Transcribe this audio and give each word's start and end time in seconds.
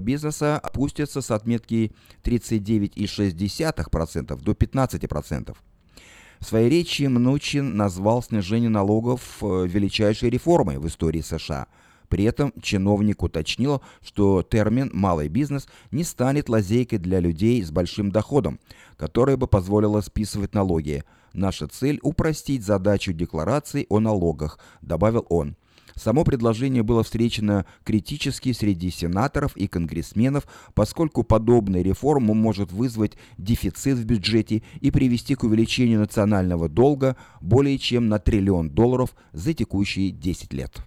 бизнеса 0.00 0.58
опустятся 0.58 1.20
с 1.20 1.30
отметки 1.30 1.92
39,6% 2.24 4.42
до 4.42 4.52
15%. 4.52 5.56
В 6.40 6.44
своей 6.44 6.68
речи 6.68 7.04
Мнучин 7.04 7.76
назвал 7.76 8.22
снижение 8.22 8.68
налогов 8.68 9.38
э, 9.40 9.66
величайшей 9.66 10.28
реформой 10.28 10.78
в 10.78 10.86
истории 10.86 11.22
США. 11.22 11.68
При 12.08 12.24
этом 12.24 12.52
чиновник 12.60 13.22
уточнил, 13.22 13.80
что 14.02 14.42
термин 14.42 14.90
«малый 14.92 15.28
бизнес» 15.28 15.66
не 15.90 16.04
станет 16.04 16.48
лазейкой 16.48 16.98
для 16.98 17.20
людей 17.20 17.62
с 17.62 17.70
большим 17.70 18.10
доходом, 18.10 18.58
которая 18.96 19.36
бы 19.36 19.46
позволила 19.46 20.00
списывать 20.02 20.54
налоги. 20.54 21.04
Наша 21.32 21.68
цель– 21.68 22.00
упростить 22.02 22.64
задачу 22.64 23.12
декларации 23.12 23.86
о 23.88 24.00
налогах, 24.00 24.58
добавил 24.82 25.26
он. 25.28 25.56
Само 25.96 26.24
предложение 26.24 26.82
было 26.82 27.02
встречено 27.02 27.64
критически 27.82 28.52
среди 28.52 28.90
сенаторов 28.90 29.56
и 29.56 29.66
конгрессменов, 29.66 30.46
поскольку 30.74 31.24
подобная 31.24 31.82
реформа 31.82 32.34
может 32.34 32.70
вызвать 32.70 33.16
дефицит 33.38 33.96
в 33.96 34.04
бюджете 34.04 34.62
и 34.80 34.90
привести 34.90 35.34
к 35.34 35.42
увеличению 35.42 36.00
национального 36.00 36.68
долга 36.68 37.16
более 37.40 37.78
чем 37.78 38.08
на 38.08 38.18
триллион 38.18 38.68
долларов 38.70 39.16
за 39.32 39.54
текущие 39.54 40.10
10 40.10 40.52
лет. 40.52 40.82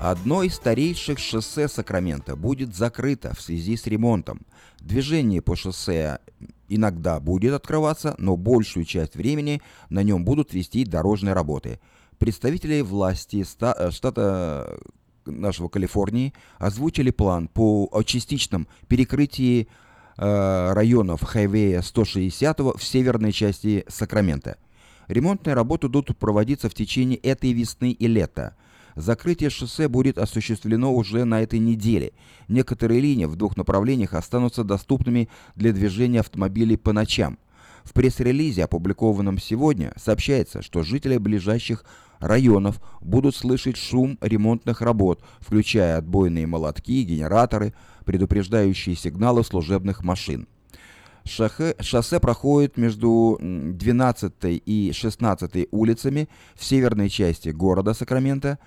Одно 0.00 0.42
из 0.42 0.54
старейших 0.54 1.18
шоссе 1.18 1.68
Сакрамента 1.68 2.34
будет 2.34 2.74
закрыто 2.74 3.34
в 3.34 3.42
связи 3.42 3.76
с 3.76 3.86
ремонтом. 3.86 4.40
Движение 4.80 5.42
по 5.42 5.56
шоссе 5.56 6.18
иногда 6.68 7.20
будет 7.20 7.52
открываться, 7.52 8.14
но 8.18 8.36
большую 8.36 8.84
часть 8.84 9.14
времени 9.14 9.60
на 9.90 10.02
нем 10.02 10.24
будут 10.24 10.54
вести 10.54 10.84
дорожные 10.84 11.34
работы. 11.34 11.80
Представители 12.18 12.80
власти 12.80 13.44
э, 13.60 13.90
штата 13.90 14.78
нашего 15.26 15.68
Калифорнии 15.68 16.32
озвучили 16.58 17.10
план 17.10 17.48
по 17.48 17.90
частичном 18.04 18.68
перекрытии 18.88 19.68
э, 20.16 20.72
районов 20.72 21.22
хайвея 21.22 21.82
160 21.82 22.60
в 22.60 22.82
северной 22.82 23.32
части 23.32 23.84
Сакрамента. 23.88 24.56
Ремонтные 25.08 25.54
работы 25.54 25.88
будут 25.88 26.16
проводиться 26.16 26.68
в 26.68 26.74
течение 26.74 27.18
этой 27.18 27.52
весны 27.52 27.90
и 27.90 28.06
лета. 28.06 28.56
Закрытие 29.00 29.50
шоссе 29.50 29.88
будет 29.88 30.18
осуществлено 30.18 30.94
уже 30.94 31.24
на 31.24 31.42
этой 31.42 31.58
неделе. 31.58 32.12
Некоторые 32.48 33.00
линии 33.00 33.24
в 33.24 33.36
двух 33.36 33.56
направлениях 33.56 34.14
останутся 34.14 34.62
доступными 34.62 35.28
для 35.56 35.72
движения 35.72 36.20
автомобилей 36.20 36.76
по 36.76 36.92
ночам. 36.92 37.38
В 37.82 37.94
пресс-релизе, 37.94 38.64
опубликованном 38.64 39.38
сегодня, 39.38 39.92
сообщается, 39.96 40.60
что 40.60 40.82
жители 40.82 41.16
ближайших 41.16 41.84
районов 42.18 42.80
будут 43.00 43.34
слышать 43.34 43.78
шум 43.78 44.18
ремонтных 44.20 44.82
работ, 44.82 45.22
включая 45.40 45.96
отбойные 45.96 46.46
молотки, 46.46 47.02
генераторы, 47.02 47.72
предупреждающие 48.04 48.94
сигналы 48.94 49.44
служебных 49.44 50.04
машин. 50.04 50.46
Шахе, 51.24 51.74
шоссе 51.80 52.20
проходит 52.20 52.76
между 52.76 53.38
12 53.40 54.32
и 54.42 54.92
16 54.94 55.68
улицами 55.70 56.28
в 56.54 56.64
северной 56.64 57.08
части 57.08 57.50
города 57.50 57.94
Сакраменто, 57.94 58.58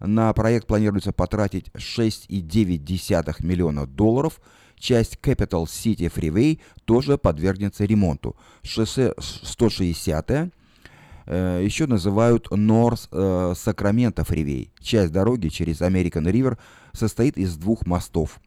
на 0.00 0.32
проект 0.32 0.66
планируется 0.66 1.12
потратить 1.12 1.68
6,9 1.74 3.44
миллиона 3.44 3.86
долларов. 3.86 4.40
Часть 4.78 5.18
Capital 5.20 5.64
City 5.64 6.12
Freeway 6.12 6.60
тоже 6.84 7.18
подвергнется 7.18 7.84
ремонту. 7.84 8.36
Шоссе 8.62 9.12
160 9.18 10.30
э, 10.30 11.62
еще 11.64 11.86
называют 11.86 12.46
North 12.48 13.08
э, 13.10 13.54
Sacramento 13.56 14.24
Freeway. 14.24 14.70
Часть 14.80 15.12
дороги 15.12 15.48
через 15.48 15.80
American 15.80 16.30
River 16.30 16.58
состоит 16.92 17.36
из 17.36 17.56
двух 17.56 17.86
мостов. 17.86 18.40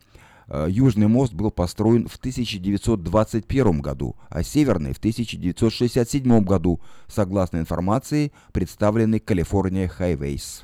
Э, 0.48 0.68
южный 0.70 1.08
мост 1.08 1.34
был 1.34 1.52
построен 1.52 2.08
в 2.08 2.16
1921 2.16 3.82
году, 3.82 4.16
а 4.30 4.44
северный 4.44 4.94
в 4.94 5.00
1967 5.00 6.44
году, 6.46 6.80
согласно 7.08 7.58
информации, 7.58 8.32
представленной 8.54 9.20
California 9.20 9.92
Highways. 10.00 10.64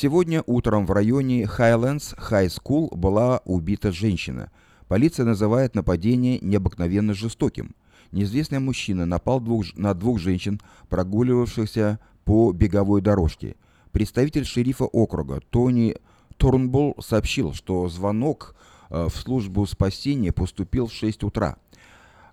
Сегодня 0.00 0.44
утром 0.46 0.86
в 0.86 0.92
районе 0.92 1.42
Highlands 1.42 2.16
High 2.16 2.56
School 2.56 2.96
была 2.96 3.40
убита 3.44 3.90
женщина. 3.90 4.52
Полиция 4.86 5.26
называет 5.26 5.74
нападение 5.74 6.38
необыкновенно 6.40 7.14
жестоким. 7.14 7.74
Неизвестный 8.12 8.60
мужчина 8.60 9.06
напал 9.06 9.40
двух, 9.40 9.76
на 9.76 9.94
двух 9.94 10.20
женщин, 10.20 10.60
прогуливавшихся 10.88 11.98
по 12.24 12.52
беговой 12.52 13.00
дорожке. 13.00 13.56
Представитель 13.90 14.44
шерифа 14.44 14.84
округа 14.84 15.40
Тони 15.50 15.96
Торнболл 16.36 16.94
сообщил, 17.00 17.52
что 17.52 17.88
звонок 17.88 18.54
э, 18.90 19.08
в 19.08 19.16
службу 19.16 19.66
спасения 19.66 20.30
поступил 20.30 20.86
в 20.86 20.92
6 20.92 21.24
утра. 21.24 21.56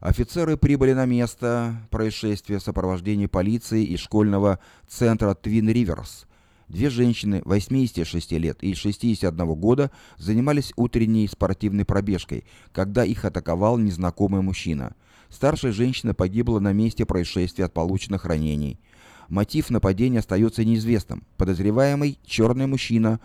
Офицеры 0.02 0.56
прибыли 0.56 0.94
на 0.94 1.08
место 1.08 1.74
происшествия 1.90 2.60
в 2.60 2.64
сопровождении 2.64 3.26
полиции 3.26 3.84
и 3.84 3.98
школьного 3.98 4.60
центра 4.88 5.34
Твин 5.34 5.68
Риверс– 5.68 6.28
Две 6.68 6.90
женщины 6.90 7.42
86 7.46 8.32
лет 8.34 8.58
и 8.62 8.74
61 8.74 9.54
года 9.54 9.92
занимались 10.18 10.74
утренней 10.76 11.28
спортивной 11.28 11.86
пробежкой, 11.86 12.44
когда 12.72 13.06
их 13.06 13.24
атаковал 13.24 13.78
незнакомый 13.78 14.42
мужчина. 14.42 14.96
Старшая 15.30 15.72
женщина 15.72 16.14
погибла 16.14 16.60
на 16.60 16.74
месте 16.74 17.06
происшествия 17.06 17.66
от 17.66 17.74
полученных 17.74 18.26
ранений. 18.26 18.80
Мотив 19.28 19.70
нападения 19.70 20.20
остается 20.20 20.64
неизвестным. 20.64 21.24
Подозреваемый– 21.38 22.20
черный 22.26 22.68
мужчина 22.68 23.20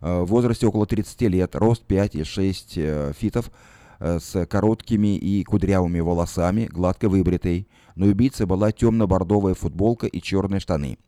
э, 0.00 0.22
в 0.22 0.26
возрасте 0.26 0.66
около 0.66 0.86
30 0.86 1.22
лет, 1.22 1.54
рост 1.54 1.84
5,6 1.86 2.64
э, 2.76 3.12
фитов, 3.18 3.50
э, 3.98 4.18
с 4.20 4.46
короткими 4.46 5.16
и 5.16 5.44
кудрявыми 5.44 6.00
волосами, 6.00 6.68
гладко 6.70 7.08
выбритой. 7.08 7.68
На 7.94 8.06
убийце 8.06 8.46
была 8.46 8.72
темно-бордовая 8.72 9.54
футболка 9.54 10.06
и 10.06 10.20
черные 10.20 10.60
штаны. 10.60 10.98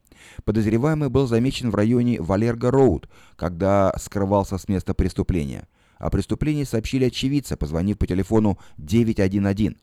Подозреваемый 0.44 1.08
был 1.08 1.26
замечен 1.26 1.70
в 1.70 1.74
районе 1.74 2.20
Валерго-Роуд, 2.20 3.08
когда 3.36 3.92
скрывался 3.98 4.58
с 4.58 4.68
места 4.68 4.94
преступления. 4.94 5.68
О 5.98 6.10
преступлении 6.10 6.64
сообщили 6.64 7.06
очевидцы, 7.06 7.56
позвонив 7.56 7.98
по 7.98 8.06
телефону 8.06 8.58
911. 8.78 9.76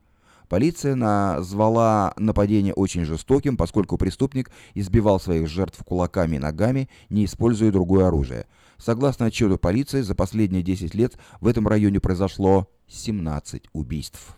Полиция 0.49 0.95
назвала 0.95 2.13
нападение 2.17 2.73
очень 2.73 3.05
жестоким, 3.05 3.57
поскольку 3.57 3.97
преступник 3.97 4.51
избивал 4.75 5.19
своих 5.19 5.47
жертв 5.47 5.83
кулаками 5.83 6.35
и 6.35 6.39
ногами, 6.39 6.89
не 7.09 7.25
используя 7.25 7.71
другое 7.71 8.07
оружие. 8.07 8.45
Согласно 8.77 9.27
отчету 9.27 9.57
полиции, 9.57 10.01
за 10.01 10.13
последние 10.13 10.61
10 10.61 10.93
лет 10.93 11.17
в 11.41 11.47
этом 11.47 11.67
районе 11.67 11.99
произошло 11.99 12.69
17 12.87 13.63
убийств. 13.73 14.35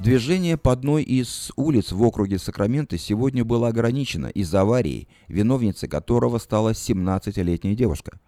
Движение 0.00 0.56
по 0.56 0.72
одной 0.72 1.02
из 1.02 1.52
улиц 1.56 1.92
в 1.92 2.02
округе 2.02 2.38
Сакраменто 2.38 2.96
сегодня 2.96 3.44
было 3.44 3.68
ограничено 3.68 4.28
из-за 4.28 4.62
аварии, 4.62 5.08
виновницей 5.28 5.90
которого 5.90 6.38
стала 6.38 6.70
17-летняя 6.70 7.74
девушка. 7.74 8.18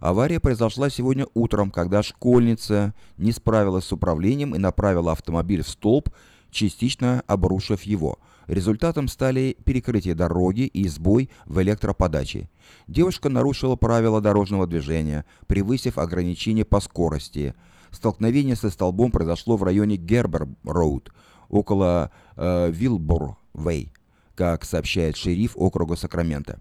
Авария 0.00 0.40
произошла 0.40 0.90
сегодня 0.90 1.28
утром, 1.34 1.70
когда 1.70 2.02
школьница 2.02 2.94
не 3.16 3.30
справилась 3.30 3.84
с 3.84 3.92
управлением 3.92 4.56
и 4.56 4.58
направила 4.58 5.12
автомобиль 5.12 5.62
в 5.62 5.68
столб, 5.68 6.10
частично 6.50 7.22
обрушив 7.28 7.82
его. 7.84 8.18
Результатом 8.48 9.06
стали 9.06 9.56
перекрытие 9.64 10.16
дороги 10.16 10.62
и 10.62 10.88
сбой 10.88 11.30
в 11.46 11.62
электроподаче. 11.62 12.50
Девушка 12.88 13.28
нарушила 13.28 13.76
правила 13.76 14.20
дорожного 14.20 14.66
движения, 14.66 15.24
превысив 15.46 15.96
ограничение 15.96 16.64
по 16.64 16.80
скорости– 16.80 17.54
Столкновение 17.90 18.56
со 18.56 18.70
столбом 18.70 19.10
произошло 19.10 19.56
в 19.56 19.64
районе 19.64 19.96
Гербер-Роуд, 19.96 21.10
около 21.50 22.10
э, 22.36 22.70
Вилбор-Вей, 22.70 23.92
как 24.34 24.64
сообщает 24.64 25.16
шериф 25.16 25.52
округа 25.56 25.96
Сакрамента. 25.96 26.60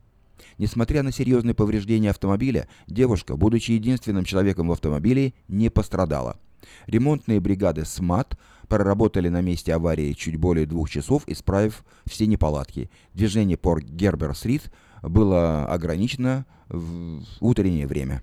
Несмотря 0.58 1.04
на 1.04 1.14
серьезные 1.14 1.54
повреждения 1.54 2.10
автомобиля, 2.10 2.68
девушка, 2.88 3.38
будучи 3.38 3.72
единственным 3.72 4.26
человеком 4.26 4.68
в 4.68 4.74
автомобиле, 4.74 5.34
не 5.48 5.70
пострадала. 5.70 6.38
Ремонтные 6.88 7.40
бригады 7.40 7.86
СМАТ 7.86 8.38
проработали 8.68 9.30
на 9.30 9.42
месте 9.42 9.74
аварии 9.74 10.14
чуть 10.14 10.38
более 10.38 10.66
двух 10.66 10.90
часов, 10.90 11.24
исправив 11.28 11.86
все 12.06 12.28
неполадки. 12.28 12.90
Движение 13.14 13.58
по 13.58 13.80
Гербер-стрит 13.80 14.72
было 15.02 15.66
ограничено 15.66 16.46
в 16.68 17.24
утреннее 17.40 17.88
время. 17.88 18.22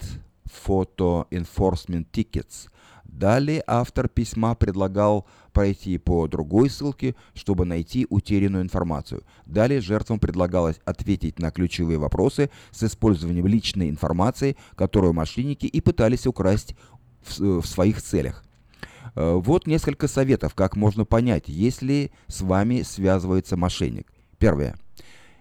Photo 0.47 1.27
Enforcement 1.29 2.07
Tickets. 2.11 2.69
Далее 3.03 3.63
автор 3.65 4.09
письма 4.09 4.53
предлагал 4.53 5.25
пройти 5.51 5.97
по 5.97 6.27
другой 6.27 6.69
ссылке, 6.69 7.15
чтобы 7.33 7.65
найти 7.65 8.05
утерянную 8.09 8.63
информацию. 8.63 9.23
Далее 9.45 9.81
жертвам 9.81 10.19
предлагалось 10.19 10.79
ответить 10.85 11.39
на 11.39 11.49
ключевые 11.49 11.97
вопросы 11.97 12.51
с 12.71 12.83
использованием 12.83 13.47
личной 13.47 13.89
информации, 13.89 14.55
которую 14.75 15.13
мошенники 15.13 15.65
и 15.65 15.81
пытались 15.81 16.27
украсть 16.27 16.75
в, 17.23 17.61
в 17.61 17.65
своих 17.65 18.01
целях. 18.01 18.43
Э, 19.15 19.33
вот 19.33 19.65
несколько 19.65 20.07
советов, 20.07 20.53
как 20.53 20.75
можно 20.75 21.05
понять, 21.05 21.45
если 21.47 22.11
с 22.27 22.41
вами 22.41 22.83
связывается 22.83 23.57
мошенник. 23.57 24.13
Первое. 24.37 24.75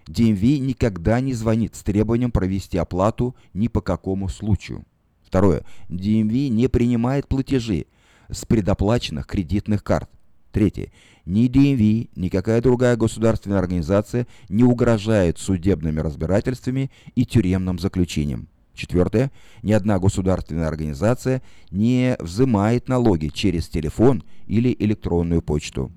DMV 0.06 0.58
никогда 0.58 1.20
не 1.20 1.34
звонит 1.34 1.74
с 1.74 1.82
требованием 1.82 2.30
провести 2.30 2.78
оплату 2.78 3.36
ни 3.52 3.68
по 3.68 3.80
какому 3.82 4.28
случаю. 4.28 4.86
Второе. 5.26 5.64
DMV 5.88 6.48
не 6.48 6.68
принимает 6.68 7.26
платежи 7.26 7.86
с 8.30 8.44
предоплаченных 8.44 9.26
кредитных 9.26 9.82
карт. 9.82 10.08
Третье. 10.52 10.92
Ни 11.26 11.48
DMV, 11.48 12.10
ни 12.14 12.28
какая 12.28 12.62
другая 12.62 12.96
государственная 12.96 13.58
организация 13.58 14.26
не 14.48 14.62
угрожает 14.62 15.38
судебными 15.38 16.00
разбирательствами 16.00 16.90
и 17.14 17.26
тюремным 17.26 17.78
заключением. 17.78 18.48
Четвертое. 18.72 19.32
Ни 19.62 19.72
одна 19.72 19.98
государственная 19.98 20.68
организация 20.68 21.42
не 21.70 22.16
взимает 22.20 22.88
налоги 22.88 23.28
через 23.28 23.68
телефон 23.68 24.22
или 24.46 24.74
электронную 24.78 25.42
почту. 25.42 25.90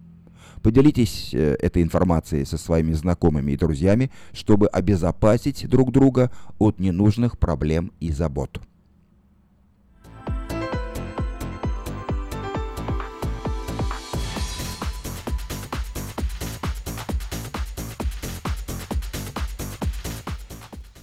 Поделитесь 0.64 1.34
э, 1.34 1.56
этой 1.62 1.84
информацией 1.84 2.46
со 2.46 2.58
своими 2.58 2.94
знакомыми 2.94 3.52
и 3.52 3.58
друзьями, 3.58 4.12
чтобы 4.34 4.68
обезопасить 4.68 5.68
друг 5.70 5.92
друга 5.92 6.32
от 6.58 6.80
ненужных 6.80 7.38
проблем 7.38 7.92
и 8.00 8.12
забот. 8.12 8.62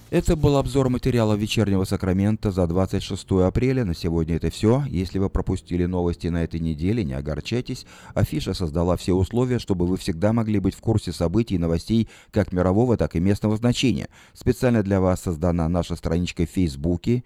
Это 0.09 0.37
был 0.37 0.55
обзор 0.55 0.87
материала 0.87 1.33
вечернего 1.33 1.83
Сакрамента 1.83 2.49
за 2.49 2.65
26 2.65 3.29
апреля. 3.45 3.83
На 3.83 3.93
сегодня 3.93 4.37
это 4.37 4.49
все. 4.49 4.85
Если 4.87 5.19
вы 5.19 5.29
пропустили 5.29 5.83
новости 5.83 6.27
на 6.27 6.45
этой 6.45 6.61
неделе, 6.61 7.03
не 7.03 7.11
огорчайтесь. 7.11 7.85
Афиша 8.13 8.53
создала 8.53 8.95
все 8.95 9.13
условия, 9.13 9.59
чтобы 9.59 9.85
вы 9.85 9.97
всегда 9.97 10.31
могли 10.31 10.59
быть 10.59 10.75
в 10.75 10.79
курсе 10.79 11.11
событий 11.11 11.55
и 11.55 11.59
новостей 11.59 12.07
как 12.31 12.53
мирового, 12.53 12.95
так 12.95 13.17
и 13.17 13.19
местного 13.19 13.57
значения. 13.57 14.07
Специально 14.33 14.81
для 14.81 15.01
вас 15.01 15.23
создана 15.23 15.67
наша 15.67 15.97
страничка 15.97 16.45
в 16.45 16.51
Фейсбуке 16.51 17.25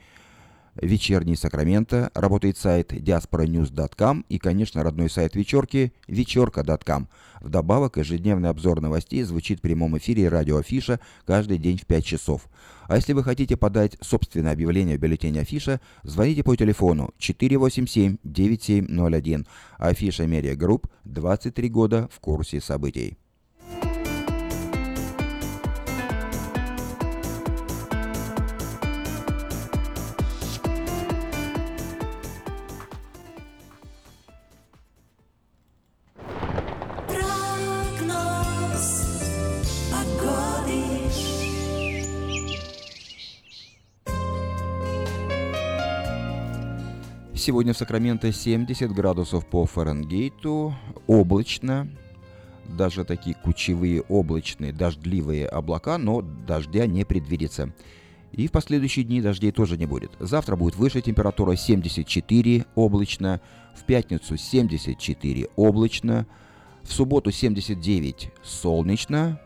вечерний 0.75 1.35
Сакраменто, 1.35 2.11
работает 2.13 2.57
сайт 2.57 2.93
diasporanews.com 2.93 4.25
и, 4.29 4.37
конечно, 4.37 4.83
родной 4.83 5.09
сайт 5.09 5.35
вечерки 5.35 5.91
вечерка.com. 6.07 7.07
Вдобавок, 7.41 7.97
ежедневный 7.97 8.49
обзор 8.49 8.79
новостей 8.81 9.23
звучит 9.23 9.57
в 9.59 9.61
прямом 9.61 9.97
эфире 9.97 10.29
радио 10.29 10.57
Афиша 10.57 10.99
каждый 11.25 11.57
день 11.57 11.77
в 11.77 11.85
5 11.85 12.05
часов. 12.05 12.47
А 12.87 12.95
если 12.97 13.13
вы 13.13 13.23
хотите 13.23 13.57
подать 13.57 13.97
собственное 14.01 14.53
объявление 14.53 14.97
в 14.97 14.99
бюллетене 14.99 15.41
Афиша, 15.41 15.81
звоните 16.03 16.43
по 16.43 16.55
телефону 16.55 17.11
487-9701. 17.19 19.47
Афиша 19.77 20.27
Медиа 20.27 20.55
Групп 20.55 20.85
23 21.05 21.69
года 21.69 22.07
в 22.11 22.19
курсе 22.19 22.61
событий. 22.61 23.17
Сегодня 47.41 47.73
в 47.73 47.77
Сакраменто 47.77 48.31
70 48.31 48.91
градусов 48.91 49.47
по 49.47 49.65
Фаренгейту, 49.65 50.75
облачно, 51.07 51.89
даже 52.67 53.03
такие 53.03 53.35
кучевые 53.35 54.03
облачные 54.03 54.71
дождливые 54.71 55.47
облака, 55.47 55.97
но 55.97 56.21
дождя 56.21 56.85
не 56.85 57.03
предвидится. 57.03 57.73
И 58.31 58.45
в 58.45 58.51
последующие 58.51 59.05
дни 59.05 59.21
дождей 59.21 59.51
тоже 59.51 59.75
не 59.75 59.87
будет. 59.87 60.11
Завтра 60.19 60.55
будет 60.55 60.75
выше 60.75 61.01
температура 61.01 61.55
74 61.55 62.67
облачно, 62.75 63.41
в 63.75 63.85
пятницу 63.85 64.37
74 64.37 65.47
облачно, 65.55 66.27
в 66.83 66.93
субботу 66.93 67.31
79 67.31 68.29
солнечно, 68.43 69.41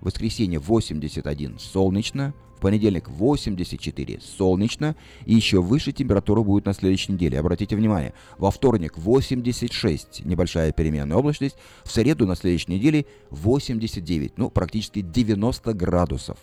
в 0.00 0.06
воскресенье 0.06 0.58
81 0.58 1.60
солнечно, 1.60 2.34
в 2.58 2.60
понедельник 2.60 3.08
84 3.08 4.18
солнечно 4.20 4.96
и 5.24 5.34
еще 5.34 5.62
выше 5.62 5.92
температура 5.92 6.42
будет 6.42 6.66
на 6.66 6.74
следующей 6.74 7.12
неделе. 7.12 7.38
Обратите 7.38 7.76
внимание, 7.76 8.14
во 8.36 8.50
вторник 8.50 8.98
86 8.98 10.24
небольшая 10.24 10.72
переменная 10.72 11.16
облачность, 11.16 11.56
в 11.84 11.92
среду 11.92 12.26
на 12.26 12.34
следующей 12.34 12.72
неделе 12.72 13.06
89, 13.30 14.38
ну 14.38 14.50
практически 14.50 15.02
90 15.02 15.72
градусов. 15.74 16.38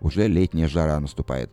Уже 0.00 0.26
летняя 0.26 0.66
жара 0.66 0.98
наступает. 0.98 1.50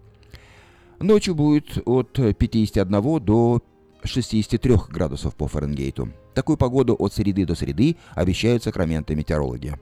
Ночью 1.00 1.36
будет 1.36 1.78
от 1.86 2.14
51 2.14 3.24
до 3.24 3.62
63 4.04 4.76
градусов 4.90 5.36
по 5.36 5.48
Фаренгейту. 5.48 6.12
Такую 6.34 6.58
погоду 6.58 6.96
от 6.98 7.14
среды 7.14 7.46
до 7.46 7.54
среды 7.54 7.98
обещают 8.16 8.64
сакраменты 8.64 9.14
метеорологи. 9.14 9.76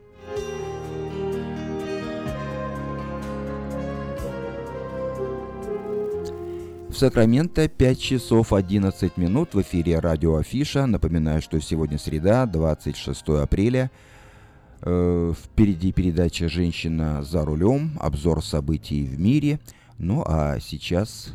В 6.96 6.98
Сакраменто 6.98 7.68
5 7.68 8.00
часов 8.00 8.54
11 8.54 9.18
минут 9.18 9.52
в 9.52 9.60
эфире 9.60 9.98
радио 9.98 10.36
Афиша. 10.36 10.86
Напоминаю, 10.86 11.42
что 11.42 11.60
сегодня 11.60 11.98
среда, 11.98 12.46
26 12.46 13.28
апреля. 13.42 13.90
Э, 14.80 15.34
впереди 15.38 15.92
передача 15.92 16.48
«Женщина 16.48 17.22
за 17.22 17.44
рулем», 17.44 17.98
обзор 18.00 18.42
событий 18.42 19.04
в 19.04 19.20
мире. 19.20 19.60
Ну 19.98 20.24
а 20.26 20.58
сейчас... 20.58 21.34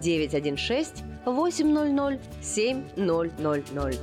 916 0.00 1.04
800 1.24 2.20
7000. 2.42 3.98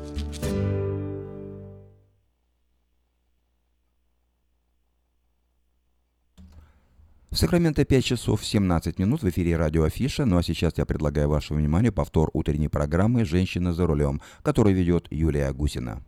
В 7.31 7.37
Сакраменто 7.37 7.85
5 7.85 8.03
часов 8.03 8.43
17 8.43 8.97
минут 8.97 9.21
в 9.21 9.29
эфире 9.29 9.55
радио 9.55 9.83
Афиша. 9.83 10.25
Ну 10.25 10.39
а 10.39 10.43
сейчас 10.43 10.73
я 10.77 10.85
предлагаю 10.87 11.29
вашему 11.29 11.59
вниманию 11.59 11.93
повтор 11.93 12.31
утренней 12.33 12.69
программы 12.69 13.23
«Женщина 13.23 13.71
за 13.71 13.85
рулем», 13.85 14.19
которую 14.41 14.75
ведет 14.75 15.05
Юлия 15.11 15.53
Гусина. 15.53 16.01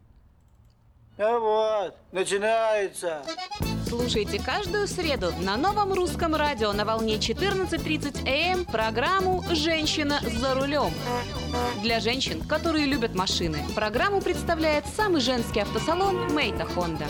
А 1.20 1.38
вот, 1.38 1.96
начинается. 2.12 3.22
Слушайте 3.91 4.41
каждую 4.41 4.88
среду 4.88 5.33
на 5.41 5.57
новом 5.57 5.91
русском 5.91 6.33
радио 6.33 6.71
на 6.71 6.86
волне 6.86 7.15
14.30 7.15 8.25
АМ 8.25 8.63
программу 8.63 9.43
«Женщина 9.51 10.21
за 10.39 10.55
рулем». 10.55 10.93
Для 11.83 12.00
женщин, 12.00 12.41
которые 12.41 12.86
любят 12.86 13.15
машины, 13.15 13.60
программу 13.75 14.21
представляет 14.21 14.86
самый 14.95 15.19
женский 15.19 15.60
автосалон 15.60 16.33
«Мейта 16.33 16.63
Хонда». 16.63 17.05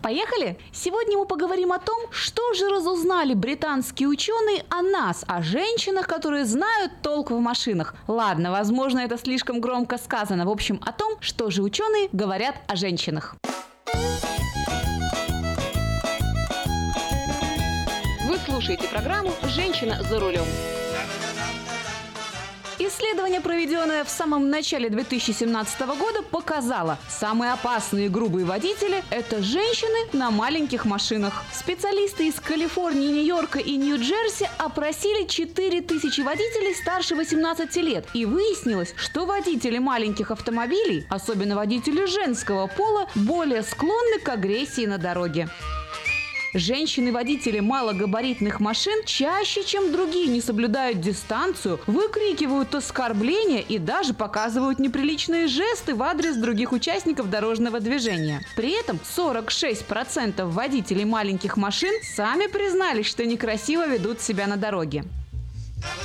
Поехали! 0.00 0.58
Сегодня 0.72 1.18
мы 1.18 1.26
поговорим 1.26 1.72
о 1.72 1.78
том, 1.78 2.00
что 2.10 2.54
же 2.54 2.70
разузнали 2.70 3.34
британские 3.34 4.08
ученые 4.08 4.64
о 4.70 4.80
нас, 4.80 5.22
о 5.28 5.42
женщинах, 5.42 6.06
которые 6.06 6.46
знают 6.46 6.92
толк 7.02 7.30
в 7.30 7.38
машинах. 7.38 7.94
Ладно, 8.08 8.52
возможно, 8.52 9.00
это 9.00 9.18
слишком 9.18 9.60
громко 9.60 9.98
сказано. 9.98 10.46
В 10.46 10.50
общем, 10.50 10.80
о 10.86 10.92
том, 10.92 11.20
что 11.20 11.50
же 11.50 11.62
ученые 11.62 12.08
говорят 12.10 12.54
о 12.68 12.76
женщинах. 12.76 13.36
Слушаете 18.44 18.88
программу 18.88 19.32
«Женщина 19.44 20.02
за 20.02 20.18
рулем». 20.18 20.44
Исследование, 22.78 23.42
проведенное 23.42 24.04
в 24.04 24.08
самом 24.08 24.48
начале 24.48 24.88
2017 24.88 25.80
года, 25.80 26.22
показало, 26.22 26.98
самые 27.10 27.52
опасные 27.52 28.06
и 28.06 28.08
грубые 28.08 28.46
водители– 28.46 29.04
это 29.10 29.42
женщины 29.42 30.08
на 30.14 30.30
маленьких 30.30 30.86
машинах. 30.86 31.42
Специалисты 31.52 32.28
из 32.28 32.40
Калифорнии, 32.40 33.08
Нью-Йорка 33.08 33.58
и 33.58 33.76
Нью-Джерси 33.76 34.48
опросили 34.56 35.26
4000 35.26 36.20
водителей 36.22 36.74
старше 36.74 37.16
18 37.16 37.76
лет. 37.76 38.06
И 38.14 38.24
выяснилось, 38.24 38.94
что 38.96 39.26
водители 39.26 39.78
маленьких 39.78 40.30
автомобилей, 40.30 41.06
особенно 41.10 41.56
водители 41.56 42.06
женского 42.06 42.66
пола, 42.66 43.08
более 43.14 43.62
склонны 43.62 44.18
к 44.20 44.28
агрессии 44.30 44.86
на 44.86 44.96
дороге. 44.96 45.50
Женщины-водители 46.52 47.60
малогабаритных 47.60 48.58
машин 48.58 49.04
чаще, 49.04 49.62
чем 49.62 49.92
другие, 49.92 50.26
не 50.26 50.40
соблюдают 50.40 51.00
дистанцию, 51.00 51.78
выкрикивают 51.86 52.74
оскорбления 52.74 53.60
и 53.60 53.78
даже 53.78 54.14
показывают 54.14 54.80
неприличные 54.80 55.46
жесты 55.46 55.94
в 55.94 56.02
адрес 56.02 56.36
других 56.36 56.72
участников 56.72 57.30
дорожного 57.30 57.78
движения. 57.78 58.42
При 58.56 58.72
этом 58.72 58.98
46% 59.16 60.44
водителей 60.44 61.04
маленьких 61.04 61.56
машин 61.56 61.94
сами 62.02 62.48
признались, 62.48 63.06
что 63.06 63.24
некрасиво 63.24 63.86
ведут 63.86 64.20
себя 64.20 64.48
на 64.48 64.56
дороге. 64.56 65.04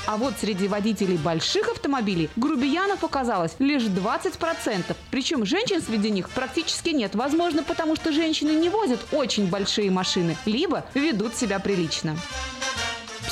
А 0.05 0.17
вот 0.17 0.35
среди 0.39 0.67
водителей 0.67 1.17
больших 1.17 1.69
автомобилей 1.69 2.29
грубиянов 2.35 3.03
оказалось 3.03 3.55
лишь 3.59 3.83
20%. 3.83 4.95
Причем 5.11 5.45
женщин 5.45 5.81
среди 5.81 6.11
них 6.11 6.29
практически 6.29 6.89
нет. 6.89 7.15
Возможно, 7.15 7.63
потому 7.63 7.95
что 7.95 8.11
женщины 8.11 8.51
не 8.51 8.69
возят 8.69 8.99
очень 9.11 9.47
большие 9.47 9.91
машины, 9.91 10.37
либо 10.45 10.85
ведут 10.93 11.35
себя 11.35 11.59
прилично. 11.59 12.15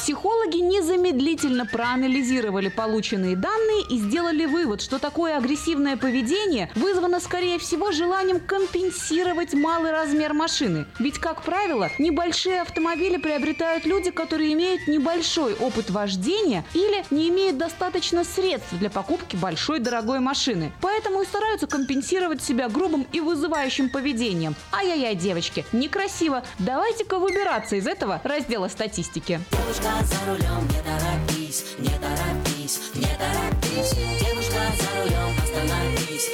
Психологи 0.03 0.57
незамедлительно 0.57 1.65
проанализировали 1.65 2.67
полученные 2.67 3.37
данные 3.37 3.83
и 3.89 3.97
сделали 3.97 4.45
вывод, 4.45 4.81
что 4.81 4.99
такое 4.99 5.37
агрессивное 5.37 5.95
поведение 5.95 6.69
вызвано, 6.75 7.21
скорее 7.21 7.57
всего, 7.57 7.93
желанием 7.93 8.41
компенсировать 8.41 9.53
малый 9.53 9.91
размер 9.91 10.33
машины. 10.33 10.87
Ведь, 10.99 11.19
как 11.19 11.43
правило, 11.43 11.89
небольшие 11.99 12.59
автомобили 12.59 13.15
приобретают 13.15 13.85
люди, 13.85 14.11
которые 14.11 14.51
имеют 14.51 14.89
небольшой 14.89 15.53
опыт 15.53 15.89
вождения 15.89 16.65
или 16.73 17.05
не 17.09 17.29
имеют 17.29 17.57
достаточно 17.57 18.25
средств 18.25 18.73
для 18.73 18.89
покупки 18.89 19.37
большой 19.37 19.79
дорогой 19.79 20.19
машины. 20.19 20.73
Поэтому 20.81 21.21
и 21.21 21.25
стараются 21.25 21.65
компенсировать 21.65 22.43
себя 22.43 22.67
грубым 22.67 23.07
и 23.13 23.21
вызывающим 23.21 23.89
поведением. 23.89 24.57
Ай-яй-яй, 24.73 25.15
девочки, 25.15 25.65
некрасиво. 25.71 26.43
Давайте-ка 26.59 27.19
выбираться 27.19 27.77
из 27.77 27.87
этого 27.87 28.19
раздела 28.25 28.67
статистики. 28.67 29.39
Девушка 29.49 29.92
за 30.01 30.25
рулем, 30.25 30.67
не 30.67 30.81
торопись, 30.81 31.65
не 31.77 31.89
торопись, 31.89 32.79
не 32.95 33.11
торопись. 33.21 33.93
Девушка 34.19 34.61
за 34.79 34.89
рулем, 35.01 35.31
остановись, 35.43 36.29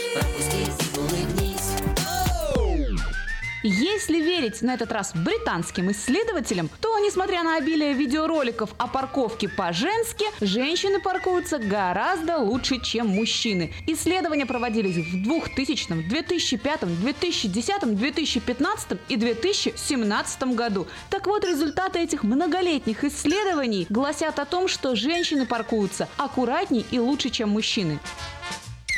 Если 3.61 4.19
верить 4.19 4.61
на 4.61 4.75
этот 4.75 4.93
раз 4.93 5.11
британским 5.13 5.91
исследователям, 5.91 6.69
то, 6.79 6.97
несмотря 6.99 7.43
на 7.43 7.57
обилие 7.57 7.91
видеороликов 7.91 8.69
о 8.77 8.87
парковке 8.87 9.49
по-женски, 9.49 10.25
женщины 10.39 11.01
паркуются 11.01 11.59
гораздо 11.59 12.37
лучше, 12.37 12.79
чем 12.81 13.07
мужчины. 13.07 13.73
Исследования 13.85 14.45
проводились 14.45 14.95
в 14.95 15.23
2000, 15.23 16.07
2005, 16.07 17.01
2010, 17.01 17.97
2015 17.97 18.87
и 19.09 19.15
2017 19.17 20.43
году. 20.55 20.87
Так 21.09 21.27
вот, 21.27 21.43
результаты 21.43 21.99
этих 21.99 22.23
многолетних 22.23 23.03
исследований 23.03 23.87
гласят 23.89 24.39
о 24.39 24.45
том, 24.45 24.69
что 24.69 24.95
женщины 24.95 25.45
паркуются 25.45 26.07
аккуратней 26.15 26.85
и 26.91 26.99
лучше, 26.99 27.29
чем 27.29 27.49
мужчины. 27.49 27.99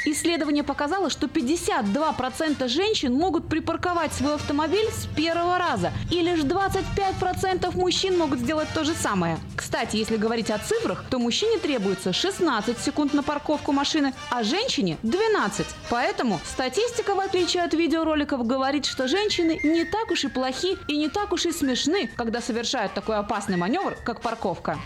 Исследование 0.03 0.63
показало, 0.63 1.09
что 1.09 1.27
52% 1.27 2.67
женщин 2.67 3.13
могут 3.13 3.47
припарковать 3.47 4.13
свой 4.13 4.35
автомобиль 4.35 4.89
с 4.91 5.05
первого 5.15 5.59
раза, 5.59 5.91
и 6.09 6.21
лишь 6.21 6.39
25% 6.39 7.77
мужчин 7.77 8.17
могут 8.17 8.39
сделать 8.39 8.67
то 8.73 8.83
же 8.83 8.93
самое. 8.93 9.37
Кстати, 9.55 9.97
если 9.97 10.17
говорить 10.17 10.49
о 10.49 10.57
цифрах, 10.57 11.03
то 11.09 11.19
мужчине 11.19 11.59
требуется 11.59 12.13
16 12.13 12.79
секунд 12.79 13.13
на 13.13 13.21
парковку 13.21 13.71
машины, 13.73 14.13
а 14.31 14.43
женщине 14.43 14.97
12. 15.03 15.67
Поэтому 15.89 16.39
статистика, 16.45 17.13
в 17.13 17.19
отличие 17.19 17.63
от 17.63 17.73
видеороликов, 17.73 18.45
говорит, 18.45 18.85
что 18.85 19.07
женщины 19.07 19.59
не 19.63 19.85
так 19.85 20.09
уж 20.09 20.23
и 20.23 20.29
плохи 20.29 20.77
и 20.87 20.97
не 20.97 21.09
так 21.09 21.31
уж 21.31 21.45
и 21.45 21.51
смешны, 21.51 22.09
когда 22.15 22.41
совершают 22.41 22.93
такой 22.93 23.17
опасный 23.17 23.57
маневр, 23.57 23.95
как 24.03 24.21
парковка. 24.21 24.79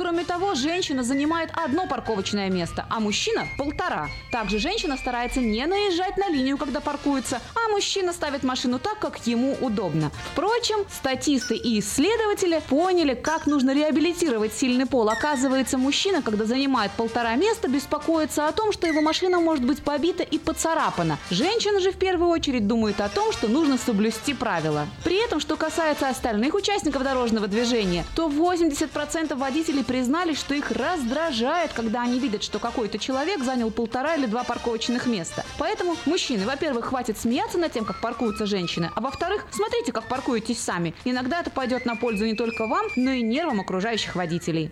Кроме 0.00 0.24
того, 0.24 0.54
женщина 0.54 1.02
занимает 1.02 1.50
одно 1.52 1.86
парковочное 1.86 2.48
место, 2.48 2.86
а 2.88 3.00
мужчина– 3.00 3.46
полтора. 3.58 4.08
Также 4.32 4.58
женщина 4.58 4.96
старается 4.96 5.40
не 5.40 5.66
наезжать 5.66 6.16
на 6.16 6.30
линию, 6.30 6.56
когда 6.56 6.80
паркуется, 6.80 7.38
а 7.54 7.70
мужчина 7.70 8.14
ставит 8.14 8.42
машину 8.42 8.78
так, 8.78 8.98
как 8.98 9.26
ему 9.26 9.58
удобно. 9.60 10.10
Впрочем, 10.32 10.86
статисты 10.90 11.54
и 11.54 11.80
исследователи 11.80 12.62
поняли, 12.66 13.12
как 13.12 13.46
нужно 13.46 13.74
реабилитировать 13.74 14.54
сильный 14.54 14.86
пол. 14.86 15.10
Оказывается, 15.10 15.76
мужчина, 15.76 16.22
когда 16.22 16.46
занимает 16.46 16.92
полтора 16.92 17.34
места, 17.34 17.68
беспокоится 17.68 18.48
о 18.48 18.52
том, 18.52 18.72
что 18.72 18.86
его 18.86 19.02
машина 19.02 19.38
может 19.38 19.66
быть 19.66 19.82
побита 19.82 20.22
и 20.22 20.38
поцарапана. 20.38 21.18
Женщина 21.30 21.78
же 21.78 21.92
в 21.92 21.98
первую 21.98 22.30
очередь 22.30 22.66
думает 22.66 23.02
о 23.02 23.10
том, 23.10 23.32
что 23.32 23.48
нужно 23.48 23.76
соблюсти 23.76 24.32
правила. 24.32 24.86
При 25.04 25.22
этом, 25.22 25.40
что 25.40 25.56
касается 25.56 26.08
остальных 26.08 26.54
участников 26.54 27.02
дорожного 27.02 27.48
движения, 27.48 28.06
то 28.16 28.30
80% 28.30 29.34
водителей 29.34 29.84
признались, 29.90 30.38
что 30.38 30.54
их 30.54 30.70
раздражает, 30.70 31.72
когда 31.72 32.02
они 32.02 32.20
видят, 32.20 32.44
что 32.44 32.60
какой-то 32.60 32.96
человек 32.96 33.42
занял 33.42 33.72
полтора 33.72 34.14
или 34.14 34.26
два 34.26 34.44
парковочных 34.44 35.06
места. 35.06 35.44
Поэтому, 35.58 35.96
мужчины, 36.06 36.46
во-первых, 36.46 36.84
хватит 36.84 37.18
смеяться 37.18 37.58
над 37.58 37.72
тем, 37.72 37.84
как 37.84 38.00
паркуются 38.00 38.46
женщины, 38.46 38.88
а 38.94 39.00
во-вторых, 39.00 39.44
смотрите, 39.50 39.90
как 39.90 40.04
паркуетесь 40.04 40.60
сами. 40.60 40.94
Иногда 41.04 41.40
это 41.40 41.50
пойдет 41.50 41.86
на 41.86 41.96
пользу 41.96 42.24
не 42.24 42.34
только 42.34 42.68
вам, 42.68 42.86
но 42.94 43.10
и 43.10 43.22
нервам 43.22 43.58
окружающих 43.58 44.14
водителей. 44.14 44.70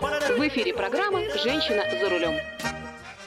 В 0.00 0.48
эфире 0.48 0.72
программа 0.72 1.18
«Женщина 1.42 1.82
за 2.00 2.10
рулем». 2.10 2.81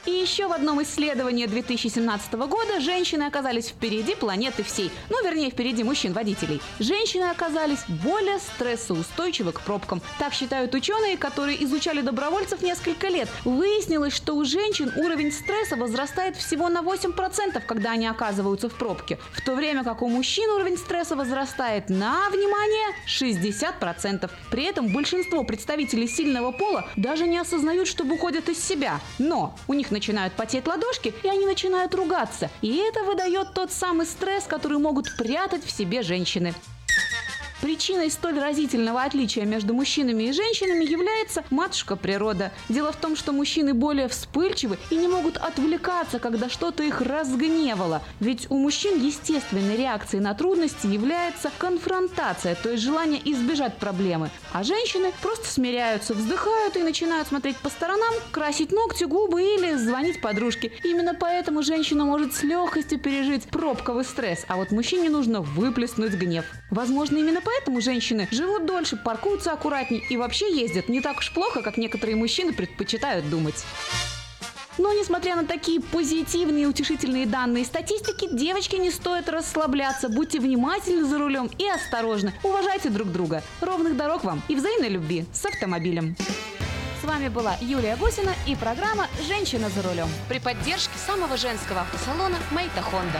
И 0.06 0.12
еще 0.12 0.48
в 0.48 0.54
одном 0.54 0.84
исследовании 0.84 1.48
2017 1.48 2.34
года 2.34 2.80
женщины 2.80 3.24
оказались 3.24 3.70
впереди 3.70 4.14
планеты 4.14 4.64
всей. 4.64 4.92
Ну, 5.10 5.24
вернее, 5.24 5.50
впереди 5.50 5.84
мужчин-водителей. 5.84 6.62
Женщины 6.80 7.24
оказались 7.24 7.80
более 8.04 8.38
стрессоустойчивы 8.38 9.52
к 9.52 9.62
пробкам. 9.62 10.02
Так 10.20 10.34
считают 10.34 10.76
ученые, 10.76 11.18
которые 11.18 11.64
изучали 11.64 12.02
добровольцев 12.02 12.62
несколько 12.62 13.08
лет. 13.08 13.28
Выяснилось, 13.46 14.14
что 14.14 14.36
у 14.36 14.46
женщин 14.46 14.92
уровень 14.96 15.32
стресса 15.32 15.76
возрастает 15.76 16.36
всего 16.36 16.70
на 16.70 16.82
8%, 16.82 17.60
когда 17.66 17.92
они 17.92 18.06
оказываются 18.06 18.70
в 18.70 18.76
пробке. 18.76 19.18
В 19.32 19.42
то 19.42 19.56
время 19.56 19.84
как 19.84 20.04
у 20.04 20.08
мужчин 20.08 20.50
уровень 20.52 20.78
стресса 20.78 21.16
возрастает 21.16 21.90
на, 21.90 22.30
внимание, 22.30 22.96
60%. 23.08 24.30
При 24.52 24.64
этом 24.66 24.94
большинство 24.94 25.44
представителей 25.44 26.08
сильного 26.08 26.52
пола 26.52 26.88
даже 26.96 27.26
не 27.26 27.40
осознают, 27.40 27.88
что 27.88 28.04
выходят 28.04 28.50
из 28.50 28.64
себя. 28.64 29.00
Но 29.18 29.56
у 29.68 29.74
них 29.74 29.92
начинают 29.96 30.34
потеть 30.34 30.68
ладошки, 30.68 31.14
и 31.24 31.28
они 31.28 31.46
начинают 31.46 31.96
ругаться. 31.96 32.52
И 32.62 32.76
это 32.78 33.04
выдает 33.04 33.54
тот 33.54 33.72
самый 33.72 34.06
стресс, 34.06 34.44
который 34.44 34.78
могут 34.78 35.16
прятать 35.16 35.64
в 35.64 35.72
себе 35.72 36.02
женщины. 36.02 36.54
Причиной 37.62 38.12
столь 38.12 38.40
разительного 38.40 39.04
отличия 39.04 39.46
между 39.46 39.74
мужчинами 39.74 40.24
и 40.24 40.32
женщинами 40.34 40.84
является 40.84 41.44
матушка 41.50 41.96
природа. 41.96 42.52
Дело 42.70 42.92
в 42.92 42.98
том, 42.98 43.16
что 43.16 43.32
мужчины 43.32 43.74
более 43.74 44.08
вспыльчивы 44.08 44.78
и 44.90 44.96
не 44.96 45.08
могут 45.08 45.38
отвлекаться, 45.38 46.20
когда 46.20 46.50
что-то 46.50 46.84
их 46.84 47.02
разгневало. 47.02 48.02
Ведь 48.20 48.48
у 48.50 48.58
мужчин 48.58 49.02
естественной 49.02 49.78
реакцией 49.78 50.22
на 50.22 50.34
трудности 50.34 50.88
является 50.88 51.50
конфронтация, 51.58 52.56
то 52.56 52.70
есть 52.70 52.84
желание 52.84 53.22
избежать 53.32 53.78
проблемы. 53.78 54.30
А 54.52 54.64
женщины 54.64 55.12
просто 55.22 55.48
смиряются, 55.48 56.14
вздыхают 56.14 56.76
и 56.76 56.84
начинают 56.84 57.30
смотреть 57.30 57.58
по 57.58 57.70
сторонам, 57.70 58.14
красить 58.32 58.72
ногти, 58.72 59.06
губы 59.06 59.42
или 59.42 59.76
звонить 59.76 60.22
подружке. 60.22 60.72
Именно 60.84 61.14
поэтому 61.14 61.64
женщина 61.64 62.06
может 62.06 62.34
с 62.34 62.44
легкостью 62.44 63.00
пережить 63.00 63.46
пробковый 63.46 64.04
стресс, 64.04 64.46
а 64.48 64.58
вот 64.58 64.72
мужчине 64.72 65.10
нужно 65.10 65.42
выплеснуть 65.42 66.14
гнев. 66.14 66.46
Возможно, 66.70 67.18
именно 67.18 67.42
поэтому 67.46 67.80
женщины 67.80 68.28
живут 68.32 68.66
дольше, 68.66 68.98
паркуются 68.98 69.54
аккуратней 69.54 70.04
и 70.10 70.18
вообще 70.18 70.52
ездят 70.52 70.90
не 70.90 71.00
так 71.00 71.20
уж 71.20 71.32
плохо, 71.32 71.62
как 71.62 71.78
некоторые 71.78 72.16
мужчины 72.16 72.52
предпочитают 72.52 73.30
думать. 73.30 73.64
Но 74.78 74.92
несмотря 74.92 75.36
на 75.36 75.46
такие 75.46 75.80
позитивные 75.80 76.64
и 76.64 76.68
утешительные 76.68 77.26
данные 77.26 77.64
статистики, 77.64 78.28
девочки 78.32 78.76
не 78.76 78.92
стоит 78.92 79.30
расслабляться. 79.30 80.10
Будьте 80.10 80.40
внимательны 80.40 81.06
за 81.06 81.18
рулем 81.18 81.50
и 81.58 81.68
осторожны. 81.70 82.34
Уважайте 82.44 82.90
друг 82.90 83.10
друга. 83.10 83.42
Ровных 83.62 83.96
дорог 83.96 84.26
вам 84.26 84.42
и 84.50 84.56
взаимной 84.56 84.90
любви 84.90 85.26
с 85.32 85.46
автомобилем. 85.46 86.18
С 87.02 87.08
вами 87.08 87.30
была 87.30 87.56
Юлия 87.62 87.96
Гусина 87.96 88.34
и 88.48 88.56
программа 88.56 89.08
«Женщина 89.28 89.70
за 89.70 89.82
рулем» 89.88 90.10
при 90.28 90.40
поддержке 90.40 90.98
самого 90.98 91.38
женского 91.38 91.82
автосалона 91.82 92.38
«Мэйта 92.52 92.82
Хонда». 92.82 93.20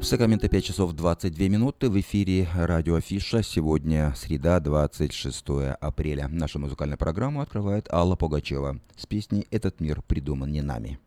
Сакраменто 0.00 0.48
5 0.48 0.64
часов 0.64 0.92
22 0.92 1.48
минуты 1.48 1.90
в 1.90 2.00
эфире 2.00 2.48
радио 2.54 2.94
Афиша. 2.94 3.42
Сегодня 3.42 4.14
среда, 4.16 4.60
26 4.60 5.44
апреля. 5.80 6.28
Нашу 6.28 6.60
музыкальную 6.60 6.96
программу 6.96 7.40
открывает 7.40 7.92
Алла 7.92 8.14
Пугачева 8.14 8.78
с 8.96 9.06
песней 9.06 9.46
«Этот 9.50 9.80
мир 9.80 10.00
придуман 10.02 10.52
не 10.52 10.62
нами». 10.62 10.98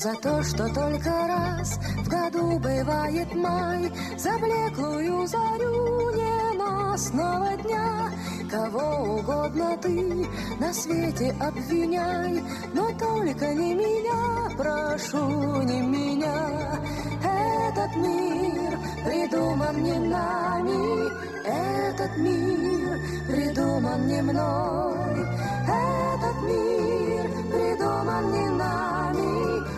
За 0.00 0.14
то, 0.14 0.42
что 0.42 0.66
только 0.68 1.10
раз 1.28 1.78
в 1.98 2.08
году 2.08 2.58
бывает 2.58 3.34
май, 3.34 3.92
За 4.16 4.30
блеклую 4.38 5.26
зарю 5.26 6.10
ненастного 6.16 7.54
дня, 7.58 8.08
Кого 8.50 9.18
угодно 9.18 9.76
ты 9.76 10.26
на 10.58 10.72
свете 10.72 11.36
обвиняй, 11.38 12.42
Но 12.72 12.88
только 12.98 13.52
не 13.52 13.74
меня, 13.74 14.48
прошу, 14.56 15.60
не 15.64 15.82
меня. 15.82 16.80
Этот 17.22 17.94
мир 17.96 18.78
придуман 19.04 19.82
не 19.82 19.98
нами, 19.98 21.10
Этот 21.44 22.16
мир 22.16 22.98
придуман 23.26 24.06
не 24.06 24.22
мной, 24.22 25.26
Этот 25.68 26.42
мир 26.48 27.30
придуман 27.52 28.32
не 28.32 28.48
нами, 28.48 29.69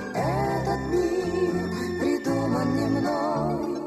мной. 3.03 3.83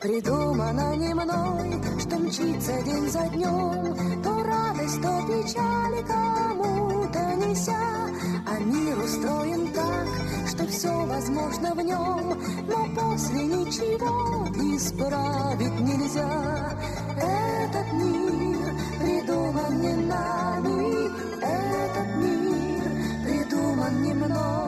Придумано 0.00 0.96
не 0.96 1.14
мной, 1.14 2.00
что 2.00 2.16
мчится 2.16 2.82
день 2.82 3.08
за 3.08 3.28
днем, 3.30 4.22
То 4.22 4.42
радость, 4.44 5.02
то 5.02 5.22
печаль 5.26 6.04
кому-то 6.06 7.34
неся. 7.36 8.10
А 8.46 8.58
мир 8.60 8.98
устроен 8.98 9.72
так, 9.72 10.06
что 10.48 10.66
все 10.66 11.06
возможно 11.06 11.74
в 11.74 11.80
нем, 11.80 12.38
Но 12.68 12.86
после 12.94 13.44
ничего 13.44 14.46
исправить 14.76 15.80
нельзя. 15.80 16.78
Этот 17.16 17.92
мир 17.94 18.74
придуман 19.00 19.80
не 19.80 19.94
нами, 20.06 21.10
этот 21.40 22.08
мир 22.16 22.82
придуман 23.24 24.02
не 24.02 24.14
мной. 24.14 24.65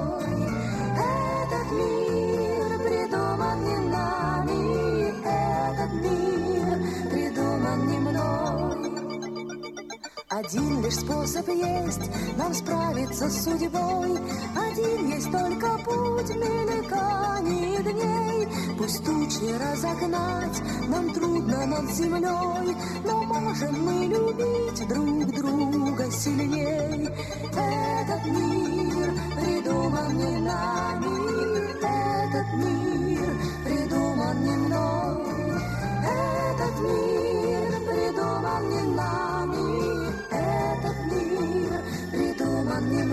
Один 10.38 10.84
лишь 10.84 10.94
способ 10.94 11.48
есть 11.48 12.10
нам 12.36 12.54
справиться 12.54 13.28
с 13.28 13.42
судьбой, 13.42 14.20
Один 14.56 15.08
есть 15.08 15.32
только 15.32 15.66
путь 15.78 16.30
мельканий 16.36 17.82
дней. 17.82 18.48
Пусть 18.78 19.04
тучи 19.04 19.52
разогнать 19.58 20.62
нам 20.86 21.12
трудно 21.12 21.66
над 21.66 21.90
землей, 21.90 22.76
Но 23.04 23.22
можем 23.24 23.84
мы 23.84 24.06
любить 24.06 24.86
друг 24.86 25.26
друга 25.34 26.08
сильней. 26.12 27.08
Этот 27.50 28.24
мир 28.26 29.12
придуман 29.40 30.18
не 30.18 30.38
нами, 30.38 31.72
Этот 31.82 32.54
мир 32.64 33.28
придуман 33.64 34.44
не 34.44 34.56
мной. 34.56 35.60
Этот 36.04 36.80
мир 36.80 37.27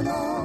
придуман 0.05 0.44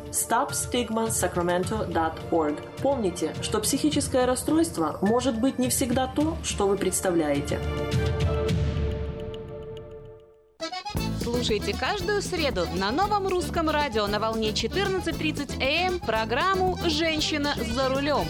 stopstigmasacramento.org. 0.11 2.55
Помните, 2.81 3.33
что 3.41 3.59
психическое 3.59 4.25
расстройство 4.25 4.97
может 5.01 5.39
быть 5.39 5.59
не 5.59 5.69
всегда 5.69 6.07
то, 6.07 6.37
что 6.43 6.67
вы 6.67 6.77
представляете. 6.77 7.59
Слушайте 11.21 11.75
каждую 11.75 12.21
среду 12.21 12.67
на 12.75 12.91
новом 12.91 13.27
русском 13.27 13.69
радио 13.69 14.07
на 14.07 14.19
волне 14.19 14.49
14.30 14.49 15.61
АМ 15.61 15.99
программу 15.99 16.77
«Женщина 16.85 17.53
за 17.73 17.89
рулем». 17.89 18.25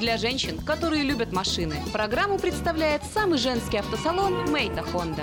Для 0.00 0.16
женщин, 0.16 0.58
которые 0.58 1.02
любят 1.02 1.32
машины, 1.32 1.76
программу 1.92 2.38
представляет 2.38 3.02
самый 3.12 3.38
женский 3.38 3.78
автосалон 3.78 4.50
«Мейта 4.50 4.82
Хонда». 4.82 5.22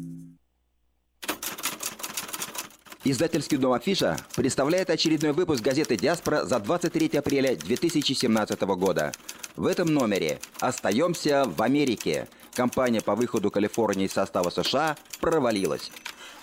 Издательский 3.03 3.57
дом 3.57 3.73
«Афиша» 3.73 4.15
представляет 4.35 4.91
очередной 4.91 5.31
выпуск 5.31 5.63
газеты 5.63 5.97
«Диаспора» 5.97 6.45
за 6.45 6.59
23 6.59 7.17
апреля 7.17 7.55
2017 7.55 8.61
года. 8.61 9.11
В 9.55 9.65
этом 9.65 9.91
номере 9.91 10.39
«Остаемся 10.59 11.45
в 11.45 11.59
Америке». 11.63 12.27
Компания 12.53 13.01
по 13.01 13.15
выходу 13.15 13.49
Калифорнии 13.49 14.05
из 14.05 14.11
состава 14.11 14.51
США 14.51 14.97
провалилась. 15.19 15.91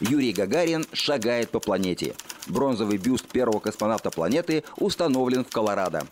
Юрий 0.00 0.32
Гагарин 0.32 0.84
шагает 0.92 1.50
по 1.50 1.60
планете. 1.60 2.16
Бронзовый 2.48 2.98
бюст 2.98 3.28
первого 3.28 3.60
космонавта 3.60 4.10
планеты 4.10 4.64
установлен 4.78 5.44
в 5.44 5.50
Колорадо. 5.50 6.08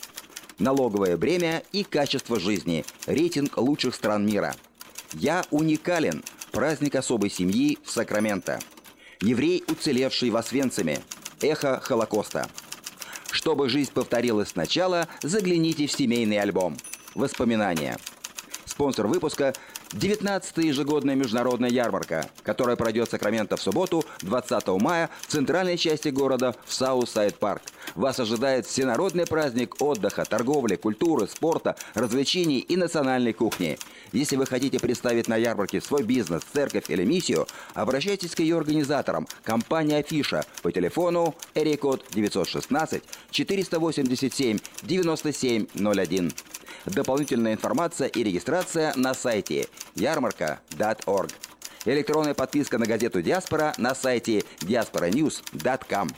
Налоговое 0.61 1.17
бремя 1.17 1.65
и 1.73 1.83
качество 1.83 2.39
жизни. 2.39 2.85
Рейтинг 3.07 3.57
лучших 3.57 3.97
стран 3.97 4.25
мира. 4.25 4.55
«Я 5.13 5.45
уникален». 5.51 6.23
Праздник 6.53 6.95
особой 6.95 7.31
семьи 7.31 7.79
в 7.85 7.91
Сакраменто. 7.91 8.61
Еврей, 9.21 9.65
уцелевший 9.69 10.31
в 10.31 10.37
Освенциме. 10.37 11.01
Эхо 11.41 11.81
Холокоста. 11.81 12.49
Чтобы 13.31 13.69
жизнь 13.69 13.93
повторилась 13.93 14.51
сначала, 14.51 15.09
загляните 15.23 15.87
в 15.87 15.93
семейный 15.93 16.39
альбом. 16.39 16.77
Воспоминания. 17.15 17.99
Спонсор 18.65 19.07
выпуска– 19.07 19.55
19-я 19.93 20.69
ежегодная 20.69 21.15
международная 21.15 21.71
ярмарка, 21.71 22.29
которая 22.43 22.77
пройдет 22.77 23.09
в 23.09 23.11
Сакраменто 23.13 23.57
в 23.57 23.63
субботу, 23.63 24.05
20 24.21 24.67
мая, 24.81 25.11
в 25.23 25.27
центральной 25.27 25.79
части 25.79 26.09
города 26.09 26.55
в 26.67 26.73
Southside 26.73 27.39
Park. 27.39 27.63
Вас 27.97 28.21
ожидает 28.21 28.67
всенародный 28.67 29.27
праздник 29.27 29.81
отдыха, 29.81 30.27
торговли, 30.27 30.77
культуры, 30.77 31.27
спорта, 31.27 31.77
развлечений 31.95 32.59
и 32.59 32.77
национальной 32.77 33.33
кухни. 33.33 33.79
Если 34.13 34.37
вы 34.37 34.45
хотите 34.45 34.79
представить 34.79 35.29
на 35.29 35.37
ярмарке 35.37 35.81
свой 35.81 36.03
бизнес, 36.03 36.43
церковь 36.53 36.91
или 36.91 37.05
миссию, 37.05 37.47
обращайтесь 37.73 38.35
к 38.35 38.41
ее 38.41 38.59
организаторам, 38.59 39.27
компания 39.43 39.97
«Афиша» 39.97 40.45
по 40.63 40.71
телефону 40.71 41.35
Эрикод 41.55 42.05
916 42.13 43.03
487 43.31 44.59
9701. 44.83 46.33
Дополнительная 46.85 47.55
информация 47.55 48.09
и 48.09 48.23
регистрация 48.23 48.93
на 48.95 49.15
сайте 49.15 49.69
ярмарка.org. 49.95 51.31
Электронная 51.87 52.35
подписка 52.35 52.79
на 52.79 52.85
газету 52.85 53.23
«Диаспора» 53.23 53.73
на 53.79 53.95
сайте 53.95 54.45
diasporanews.com. 54.61 56.11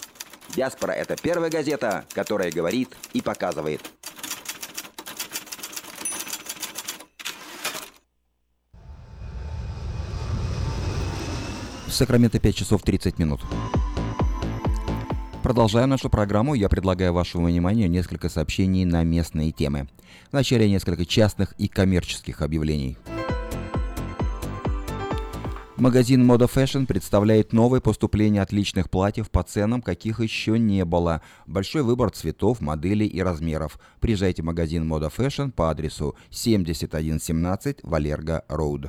«Диаспора»— 0.54 0.92
это 0.92 1.16
первая 1.16 1.50
газета, 1.50 2.04
которая 2.14 2.50
говорит 2.50 2.96
и 3.12 3.20
показывает. 3.20 3.80
Сакраменто 11.88 12.38
5 12.38 12.54
часов 12.54 12.82
30 12.82 13.18
минут. 13.18 13.40
Продолжая 15.42 15.86
нашу 15.86 16.10
программу, 16.10 16.54
я 16.54 16.68
предлагаю 16.68 17.12
вашему 17.12 17.46
вниманию 17.46 17.90
несколько 17.90 18.28
сообщений 18.28 18.84
на 18.84 19.02
местные 19.02 19.50
темы. 19.50 19.88
Вначале 20.30 20.70
несколько 20.70 21.06
частных 21.06 21.54
и 21.58 21.68
коммерческих 21.68 22.42
объявлений. 22.42 22.98
Магазин 25.80 26.28
Moda 26.28 26.50
Fashion 26.52 26.86
представляет 26.86 27.52
новое 27.52 27.80
поступление 27.80 28.42
отличных 28.42 28.90
платьев 28.90 29.30
по 29.30 29.44
ценам, 29.44 29.80
каких 29.80 30.18
еще 30.18 30.58
не 30.58 30.84
было. 30.84 31.22
Большой 31.46 31.84
выбор 31.84 32.10
цветов, 32.10 32.60
моделей 32.60 33.06
и 33.06 33.20
размеров. 33.20 33.78
Приезжайте 34.00 34.42
в 34.42 34.46
магазин 34.46 34.92
Moda 34.92 35.08
Fashion 35.16 35.52
по 35.52 35.70
адресу 35.70 36.16
7117 36.30 37.78
Валерго 37.84 38.44
Роуд. 38.48 38.88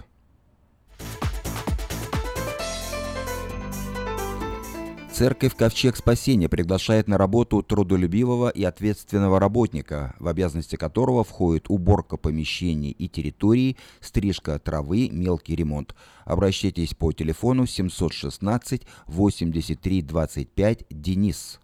Церковь 5.20 5.54
Ковчег 5.54 5.98
Спасения 5.98 6.48
приглашает 6.48 7.10
на 7.10 7.18
работу 7.18 7.62
трудолюбивого 7.62 8.48
и 8.48 8.64
ответственного 8.64 9.38
работника, 9.38 10.16
в 10.18 10.30
обязанности 10.30 10.78
которого 10.78 11.26
входит 11.26 11.66
уборка 11.68 12.16
помещений 12.16 12.92
и 12.92 13.10
территорий, 13.10 13.76
стрижка 14.00 14.58
травы, 14.60 15.10
мелкий 15.12 15.58
ремонт. 15.58 15.94
Обращайтесь 16.24 16.94
по 16.94 17.12
телефону 17.12 17.66
716 17.66 18.84
83 19.08 20.02
25 20.04 20.86
Денис. 20.90 21.60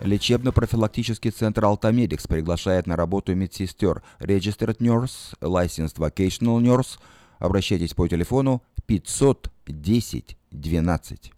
Лечебно-профилактический 0.00 1.30
центр 1.30 1.66
«Алтамедикс» 1.66 2.26
приглашает 2.26 2.86
на 2.86 2.96
работу 2.96 3.34
медсестер 3.34 4.02
Registered 4.20 4.78
Nurse, 4.78 5.36
Licensed 5.42 5.98
Vocational 5.98 6.62
Nurse. 6.62 6.98
Обращайтесь 7.42 7.92
по 7.92 8.06
телефону 8.06 8.62
510 8.86 10.36
12. 10.52 11.32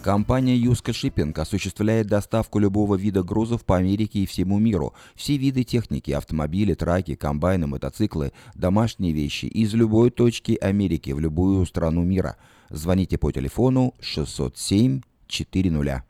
Компания 0.00 0.56
Юска 0.56 0.92
Шиппинг 0.92 1.36
осуществляет 1.40 2.06
доставку 2.06 2.60
любого 2.60 2.94
вида 2.94 3.24
грузов 3.24 3.64
по 3.64 3.76
Америке 3.76 4.20
и 4.20 4.26
всему 4.26 4.60
миру. 4.60 4.94
Все 5.16 5.36
виды 5.36 5.64
техники, 5.64 6.12
автомобили, 6.12 6.74
траки, 6.74 7.16
комбайны, 7.16 7.66
мотоциклы, 7.66 8.32
домашние 8.54 9.12
вещи 9.12 9.46
из 9.46 9.74
любой 9.74 10.10
точки 10.10 10.56
Америки 10.60 11.10
в 11.10 11.18
любую 11.18 11.66
страну 11.66 12.04
мира. 12.04 12.36
Звоните 12.70 13.18
по 13.18 13.32
телефону 13.32 13.92
607 13.98 15.00
400. 15.26 16.07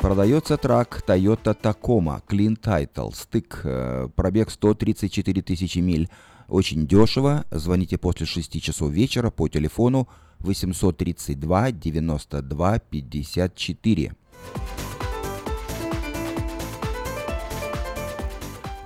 Продается 0.00 0.56
трак 0.56 1.02
Toyota 1.06 1.54
Tacoma 1.54 2.22
Clean 2.26 2.58
Title, 2.58 3.14
стык, 3.14 3.60
э, 3.64 4.08
пробег 4.16 4.50
134 4.50 5.42
тысячи 5.42 5.78
миль. 5.80 6.08
Очень 6.48 6.86
дешево. 6.86 7.44
Звоните 7.50 7.98
после 7.98 8.24
6 8.24 8.62
часов 8.62 8.90
вечера 8.90 9.30
по 9.30 9.46
телефону 9.48 10.08
832 10.40 11.72
92 11.72 12.78
54. 12.78 14.12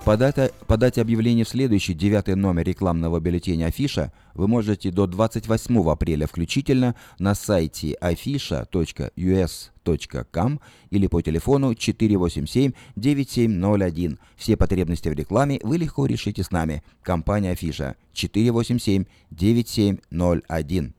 Подать, 0.04 0.52
подать 0.66 0.98
объявление 0.98 1.46
в 1.46 1.48
следующий 1.48 1.94
девятый 1.94 2.34
номер 2.34 2.64
рекламного 2.64 3.20
бюллетеня 3.20 3.68
Афиша 3.68 4.12
вы 4.34 4.46
можете 4.46 4.90
до 4.90 5.06
28 5.06 5.88
апреля 5.88 6.26
включительно 6.26 6.94
на 7.18 7.34
сайте 7.34 7.96
afisha.us.com 8.02 10.60
или 10.90 11.06
по 11.06 11.22
телефону 11.22 11.72
487-9701. 11.72 14.18
Все 14.36 14.58
потребности 14.58 15.08
в 15.08 15.14
рекламе 15.14 15.58
вы 15.62 15.78
легко 15.78 16.04
решите 16.04 16.42
с 16.42 16.50
нами. 16.50 16.82
Компания 17.02 17.52
Афиша 17.52 17.96
487-9701. 18.12 20.92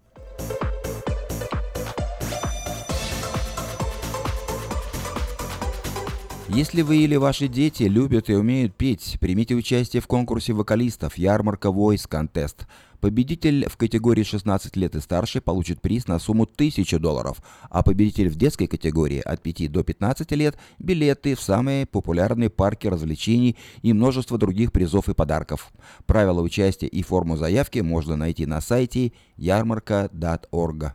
Если 6.50 6.84
вы 6.84 6.98
или 6.98 7.16
ваши 7.16 7.48
дети 7.48 7.84
любят 7.84 8.30
и 8.30 8.36
умеют 8.36 8.76
петь, 8.76 9.18
примите 9.20 9.56
участие 9.56 10.00
в 10.00 10.06
конкурсе 10.06 10.54
вокалистов 10.54 11.18
«Ярмарка 11.18 11.70
Voice 11.70 12.08
Contest». 12.08 12.68
Победитель 13.02 13.68
в 13.68 13.78
категории 13.78 14.22
16 14.22 14.76
лет 14.76 14.96
и 14.96 15.00
старше 15.00 15.42
получит 15.42 15.82
приз 15.82 16.08
на 16.08 16.20
сумму 16.20 16.44
1000 16.44 17.00
долларов, 17.00 17.42
а 17.72 17.82
победитель 17.82 18.30
в 18.30 18.36
детской 18.36 18.68
категории 18.68 19.20
от 19.20 19.42
5 19.42 19.72
до 19.72 19.84
15 19.84 20.32
лет– 20.34 20.56
билеты 20.80 21.34
в 21.36 21.42
самые 21.42 21.88
популярные 21.88 22.52
парки 22.52 22.86
развлечений 22.86 23.58
и 23.82 23.94
множество 23.94 24.38
других 24.38 24.72
призов 24.72 25.10
и 25.10 25.16
подарков. 25.16 25.72
Правила 26.06 26.42
участия 26.42 26.88
и 26.88 27.02
форму 27.02 27.38
заявки 27.38 27.80
можно 27.80 28.16
найти 28.16 28.46
на 28.46 28.62
сайте 28.62 29.14
ярмарка.org. 29.38 30.94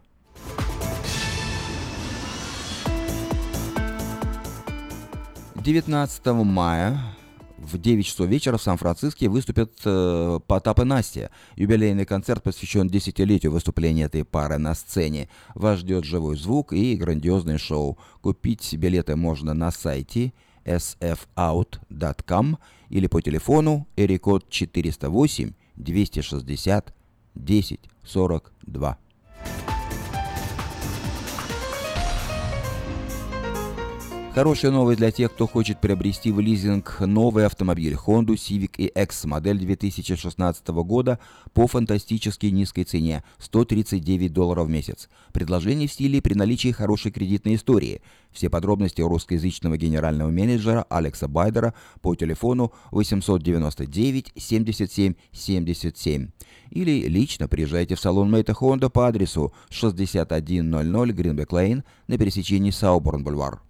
19 5.60 6.26
мая 6.44 6.98
в 7.58 7.76
9 7.76 8.06
часов 8.06 8.26
вечера 8.28 8.56
в 8.56 8.62
Сан-Франциско 8.62 9.28
выступят 9.28 9.72
э, 9.84 10.40
Потап 10.46 10.80
и 10.80 10.84
Настя. 10.84 11.30
Юбилейный 11.56 12.06
концерт 12.06 12.42
посвящен 12.42 12.88
десятилетию 12.88 13.52
выступления 13.52 14.04
этой 14.04 14.24
пары 14.24 14.56
на 14.56 14.74
сцене. 14.74 15.28
Вас 15.54 15.80
ждет 15.80 16.04
живой 16.04 16.38
звук 16.38 16.72
и 16.72 16.96
грандиозное 16.96 17.58
шоу. 17.58 17.98
Купить 18.22 18.74
билеты 18.74 19.16
можно 19.16 19.52
на 19.52 19.70
сайте 19.70 20.32
sfout.com 20.64 22.56
или 22.88 23.06
по 23.06 23.20
телефону 23.20 23.86
эрикод 23.96 24.48
408 24.48 25.52
260 25.76 26.94
10 27.34 27.80
Хорошая 34.32 34.70
новость 34.70 34.98
для 35.00 35.10
тех, 35.10 35.32
кто 35.32 35.48
хочет 35.48 35.80
приобрести 35.80 36.30
в 36.30 36.38
лизинг 36.38 37.00
новый 37.00 37.46
автомобиль 37.46 37.94
Honda 37.94 38.34
Civic 38.36 38.76
EX 38.78 39.26
модель 39.26 39.58
2016 39.58 40.68
года 40.68 41.18
по 41.52 41.66
фантастически 41.66 42.46
низкой 42.46 42.84
цене– 42.84 43.24
139 43.38 44.32
долларов 44.32 44.68
в 44.68 44.70
месяц. 44.70 45.08
Предложение 45.32 45.88
в 45.88 45.92
стиле 45.92 46.22
при 46.22 46.34
наличии 46.34 46.70
хорошей 46.70 47.10
кредитной 47.10 47.56
истории. 47.56 48.02
Все 48.30 48.48
подробности 48.48 49.02
у 49.02 49.08
русскоязычного 49.08 49.76
генерального 49.76 50.30
менеджера 50.30 50.86
Алекса 50.88 51.26
Байдера 51.26 51.74
по 52.00 52.14
телефону 52.14 52.72
899 52.92 54.32
77 54.36 55.14
77. 55.32 56.28
Или 56.70 57.08
лично 57.08 57.48
приезжайте 57.48 57.96
в 57.96 58.00
салон 58.00 58.30
Мэйта 58.30 58.52
Honda 58.52 58.90
по 58.90 59.08
адресу 59.08 59.52
6100 59.70 61.06
Гринбек 61.06 61.52
Лейн 61.52 61.82
на 62.06 62.16
пересечении 62.16 62.70
Сауборн-Бульвар. 62.70 63.69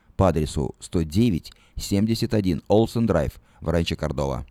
по 0.15 0.29
адресу 0.29 0.75
109 0.79 1.51
71 1.77 2.61
Олсен 2.67 3.05
Драйв 3.05 3.39
в 3.61 3.69
Ранче 3.69 3.95
Кордова. 3.95 4.45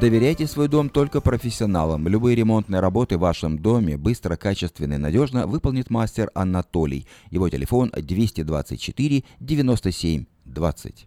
Доверяйте 0.00 0.46
свой 0.46 0.68
дом 0.68 0.90
только 0.90 1.22
профессионалам. 1.22 2.06
Любые 2.08 2.36
ремонтные 2.36 2.80
работы 2.80 3.16
в 3.16 3.20
вашем 3.20 3.58
доме 3.58 3.96
быстро, 3.96 4.36
качественно 4.36 4.94
и 4.94 4.98
надежно 4.98 5.46
выполнит 5.46 5.88
мастер 5.88 6.30
Анатолий. 6.34 7.06
Его 7.30 7.48
телефон 7.48 7.90
224 7.96 9.24
97 9.40 10.24
20. 10.44 11.06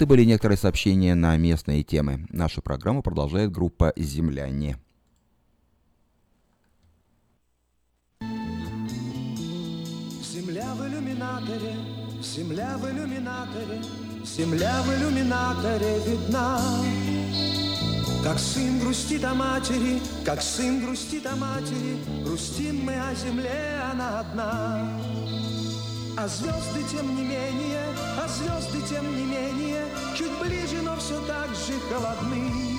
Это 0.00 0.06
были 0.06 0.24
некоторые 0.24 0.56
сообщения 0.56 1.14
на 1.14 1.36
местные 1.36 1.82
темы. 1.82 2.26
Нашу 2.30 2.62
программу 2.62 3.02
продолжает 3.02 3.52
группа 3.52 3.92
«Земляне». 3.96 4.78
Земля 10.22 10.74
в 10.74 10.88
иллюминаторе, 10.88 11.74
земля 12.22 12.78
в 12.78 12.90
иллюминаторе, 12.90 13.82
земля 14.24 14.80
в 14.84 14.88
иллюминаторе 14.88 15.98
видна. 16.06 16.62
Как 18.24 18.38
сын 18.38 18.80
грустит 18.80 19.22
о 19.22 19.34
матери, 19.34 20.00
как 20.24 20.40
сын 20.40 20.82
грустит 20.82 21.26
о 21.26 21.36
матери, 21.36 21.98
грустим 22.24 22.86
мы 22.86 22.94
о 22.94 23.14
земле, 23.14 23.78
она 23.92 24.20
одна. 24.20 24.98
А 26.22 26.28
звезды 26.28 26.84
тем 26.90 27.16
не 27.16 27.22
менее, 27.22 27.82
а 28.22 28.28
звезды 28.28 28.82
тем 28.86 29.16
не 29.16 29.24
менее 29.24 29.86
Чуть 30.14 30.30
ближе, 30.38 30.82
но 30.82 30.94
все 30.96 31.18
так 31.22 31.48
же 31.48 31.80
холодны. 31.88 32.76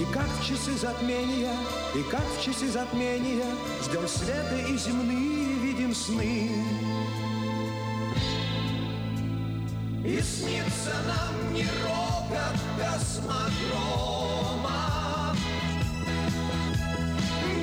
И 0.00 0.04
как 0.12 0.26
в 0.26 0.44
часы 0.44 0.76
затмения, 0.76 1.54
и 1.94 2.02
как 2.10 2.24
в 2.36 2.42
часы 2.42 2.68
затмения 2.68 3.46
Ждем 3.84 4.08
света 4.08 4.56
и 4.68 4.76
земные 4.76 5.54
видим 5.60 5.94
сны. 5.94 6.50
И 10.04 10.20
снится 10.20 10.96
нам 11.06 11.54
не 11.54 11.62
рокот 11.84 12.58
космодрома. 12.76 13.36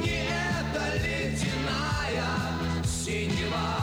Не 0.01 0.23
эта 0.23 0.83
ледяная 1.03 2.23
синева. 2.85 3.80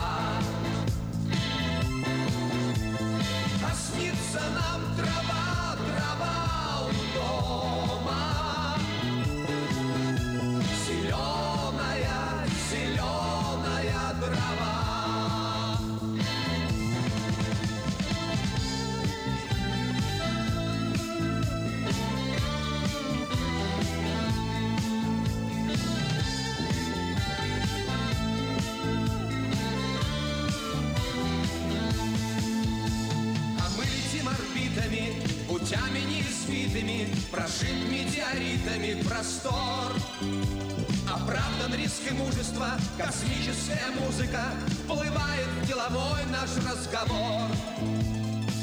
И 42.58 42.60
мужество, 42.60 42.70
космическая 42.96 43.90
музыка 44.00 44.42
Плывает 44.86 45.46
в 45.62 45.66
деловой 45.66 46.24
наш 46.30 46.50
разговор. 46.56 47.48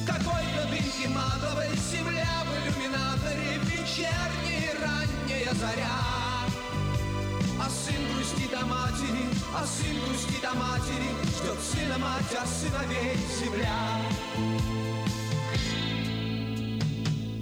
Какой-то 0.06 0.68
дымке 0.70 1.08
матовой 1.10 1.70
земля 1.92 2.44
в 2.46 2.50
иллюминаторе 2.58 3.60
Вечерняя 3.64 4.74
ранняя 4.82 5.54
заря. 5.54 6.02
А 7.60 7.70
сын 7.70 8.02
грустит 8.14 8.54
о 8.54 8.66
матери, 8.66 9.26
а 9.56 9.66
сын 9.66 10.00
грустит 10.06 10.44
о 10.44 10.54
матери, 10.56 11.10
Ждет 11.24 11.60
сына 11.62 11.98
мать, 11.98 12.38
а 12.40 12.46
сыновей 12.46 13.18
земля. 13.40 13.80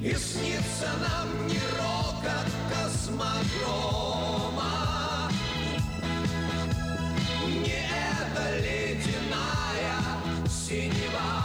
И 0.03 0.15
снится 0.15 0.89
нам 0.99 1.47
не 1.47 1.59
рокот 1.77 2.49
космодрома, 2.69 4.22
синева. 10.63 11.19
А 11.19 11.42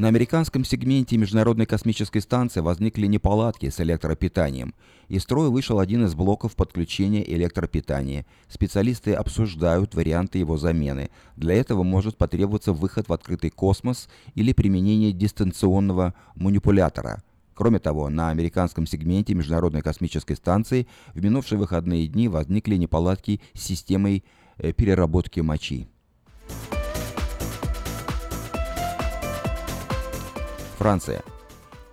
На 0.00 0.08
американском 0.08 0.64
сегменте 0.64 1.18
Международной 1.18 1.66
космической 1.66 2.20
станции 2.20 2.60
возникли 2.60 3.06
неполадки 3.06 3.68
с 3.68 3.82
электропитанием. 3.82 4.72
Из 5.08 5.24
строя 5.24 5.50
вышел 5.50 5.78
один 5.78 6.06
из 6.06 6.14
блоков 6.14 6.56
подключения 6.56 7.22
электропитания. 7.30 8.24
Специалисты 8.48 9.12
обсуждают 9.12 9.94
варианты 9.94 10.38
его 10.38 10.56
замены. 10.56 11.10
Для 11.36 11.52
этого 11.52 11.82
может 11.82 12.16
потребоваться 12.16 12.72
выход 12.72 13.10
в 13.10 13.12
открытый 13.12 13.50
космос 13.50 14.08
или 14.34 14.54
применение 14.54 15.12
дистанционного 15.12 16.14
манипулятора. 16.34 17.22
Кроме 17.52 17.78
того, 17.78 18.08
на 18.08 18.30
американском 18.30 18.86
сегменте 18.86 19.34
Международной 19.34 19.82
космической 19.82 20.36
станции 20.36 20.86
в 21.12 21.22
минувшие 21.22 21.58
выходные 21.58 22.06
дни 22.06 22.26
возникли 22.28 22.76
неполадки 22.76 23.42
с 23.52 23.60
системой 23.60 24.24
э, 24.56 24.72
переработки 24.72 25.40
мочи. 25.40 25.89
Франция. 30.80 31.22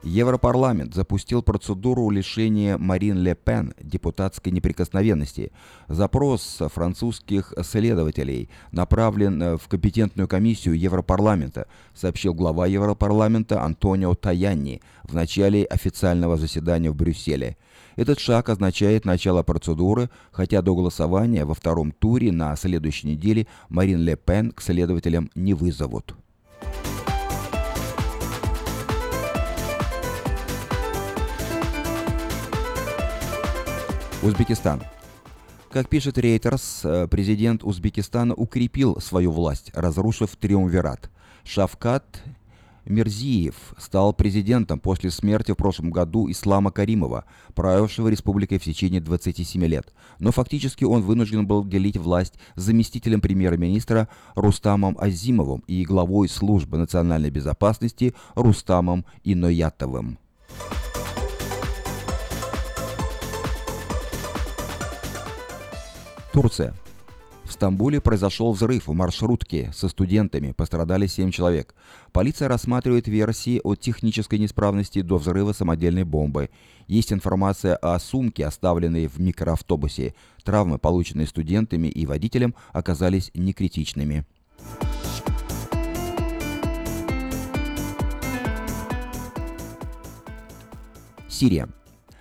Европарламент 0.01 0.95
запустил 0.95 1.43
процедуру 1.43 2.09
лишения 2.09 2.77
Марин 2.77 3.17
Ле 3.17 3.35
Пен 3.35 3.73
депутатской 3.81 4.53
неприкосновенности. 4.53 5.51
Запрос 5.89 6.59
французских 6.73 7.53
следователей 7.63 8.49
направлен 8.71 9.43
э, 9.43 9.57
в 9.57 9.67
компетентную 9.67 10.29
комиссию 10.29 10.79
Европарламента, 10.79 11.67
сообщил 11.93 12.33
глава 12.33 12.65
Европарламента 12.65 13.61
Антонио 13.61 14.15
Таянни 14.15 14.81
в 15.03 15.13
начале 15.13 15.65
официального 15.65 16.37
заседания 16.37 16.89
в 16.89 16.95
Брюсселе. 16.95 17.57
Этот 17.97 18.19
шаг 18.19 18.47
означает 18.47 19.03
начало 19.03 19.43
процедуры, 19.43 20.09
хотя 20.31 20.61
до 20.61 20.73
голосования 20.73 21.43
во 21.43 21.55
втором 21.55 21.91
туре 21.91 22.31
на 22.31 22.55
следующей 22.55 23.07
неделе 23.09 23.47
Марин 23.67 23.99
Ле 23.99 24.15
Пен 24.15 24.53
к 24.53 24.61
следователям 24.61 25.29
не 25.35 25.53
вызовут. 25.53 26.15
Узбекистан. 34.23 34.81
Как 35.69 35.89
пишет 35.89 36.17
Рейтерс, 36.17 36.81
э, 36.83 37.07
президент 37.07 37.63
Узбекистана 37.63 38.33
укрепил 38.33 38.99
свою 38.99 39.31
власть, 39.31 39.69
разрушив 39.75 40.35
триумвират. 40.35 41.11
Шавкат 41.43 42.23
Мирзиев 42.85 43.55
стал 43.77 44.13
президентом 44.13 44.79
после 44.79 45.11
смерти 45.11 45.51
в 45.51 45.55
прошлом 45.55 45.91
году 45.91 46.31
Ислама 46.31 46.71
Каримова, 46.71 47.25
правившего 47.53 48.07
республикой 48.07 48.57
в 48.57 48.63
течение 48.63 49.01
27 49.01 49.63
лет. 49.65 49.93
Но 50.17 50.31
фактически 50.31 50.83
он 50.83 51.03
вынужден 51.03 51.45
был 51.45 51.63
делить 51.63 51.97
власть 51.97 52.33
с 52.55 52.63
заместителем 52.63 53.21
премьер-министра 53.21 54.07
Рустамом 54.33 54.97
Азимовым 54.99 55.63
и 55.67 55.85
главой 55.85 56.27
службы 56.27 56.77
национальной 56.77 57.29
безопасности 57.29 58.15
Рустамом 58.33 59.05
Иноятовым. 59.23 60.17
Турция. 66.37 66.75
В 67.45 67.51
Стамбуле 67.51 67.99
произошел 67.99 68.51
взрыв 68.51 68.85
в 68.85 68.93
маршрутке 68.93 69.71
со 69.73 69.89
студентами, 69.89 70.51
пострадали 70.51 71.07
7 71.07 71.31
человек. 71.31 71.73
Полиция 72.11 72.47
рассматривает 72.47 73.07
версии 73.07 73.59
от 73.63 73.79
технической 73.79 74.37
неисправности 74.37 75.01
до 75.01 75.17
взрыва 75.17 75.53
самодельной 75.53 76.03
бомбы. 76.03 76.51
Есть 76.85 77.11
информация 77.11 77.75
о 77.75 77.97
сумке, 77.97 78.45
оставленной 78.45 79.07
в 79.07 79.19
микроавтобусе. 79.19 80.13
Травмы, 80.43 80.77
полученные 80.77 81.25
студентами 81.25 81.87
и 81.87 82.05
водителем, 82.05 82.53
оказались 82.71 83.31
некритичными. 83.33 84.23
Сирия. 91.27 91.67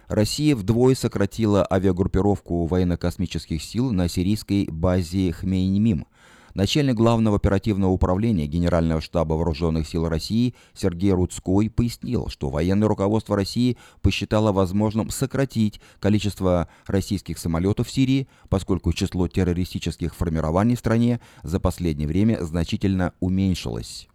Россия 0.09 0.55
вдвое 0.55 0.95
сократила 0.95 1.67
авиагруппировку 1.69 2.67
военно-космических 2.67 3.63
сил 3.63 3.91
на 3.93 4.09
сирийской 4.09 4.67
базе 4.71 5.33
Хмейнимим. 5.33 6.07
Начальник 6.55 6.95
Главного 6.95 7.37
оперативного 7.37 7.91
управления 7.91 8.47
Генерального 8.47 9.03
штаба 9.03 9.35
Вооруженных 9.35 9.87
сил 9.87 10.09
России 10.09 10.55
Сергей 10.73 11.13
Рудской 11.13 11.69
пояснил, 11.69 12.29
что 12.29 12.49
военное 12.49 12.89
руководство 12.89 13.37
России 13.37 13.77
посчитало 14.01 14.53
возможным 14.53 15.11
сократить 15.11 15.83
количество 16.01 16.69
российских 16.87 17.37
самолетов 17.39 17.89
в 17.89 17.91
Сирии, 17.91 18.27
поскольку 18.49 18.95
число 18.95 19.29
террористических 19.29 20.15
формирований 20.15 20.77
в 20.77 20.79
стране 20.79 21.21
за 21.43 21.61
последнее 21.61 22.09
время 22.09 22.39
значительно 22.43 23.13
уменьшилось. 23.21 24.09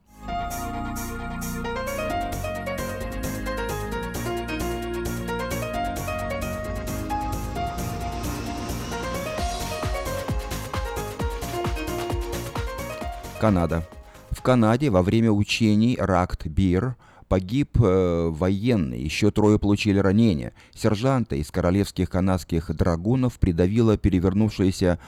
Канада. 13.42 13.84
В 14.30 14.44
Канаде 14.44 14.92
во 14.92 15.02
время 15.02 15.32
учений 15.32 15.98
Ракт-Бир 16.00 16.96
погиб 17.28 17.76
э, 17.82 18.30
военный, 18.30 19.02
еще 19.02 19.32
трое 19.32 19.58
получили 19.58 19.98
ранения. 19.98 20.54
Сержанта 20.76 21.36
из 21.36 21.50
королевских 21.50 22.12
канадских 22.12 22.70
драгунов 22.76 23.39
придавила 23.39 23.98
перевернувшаяся 23.98 25.00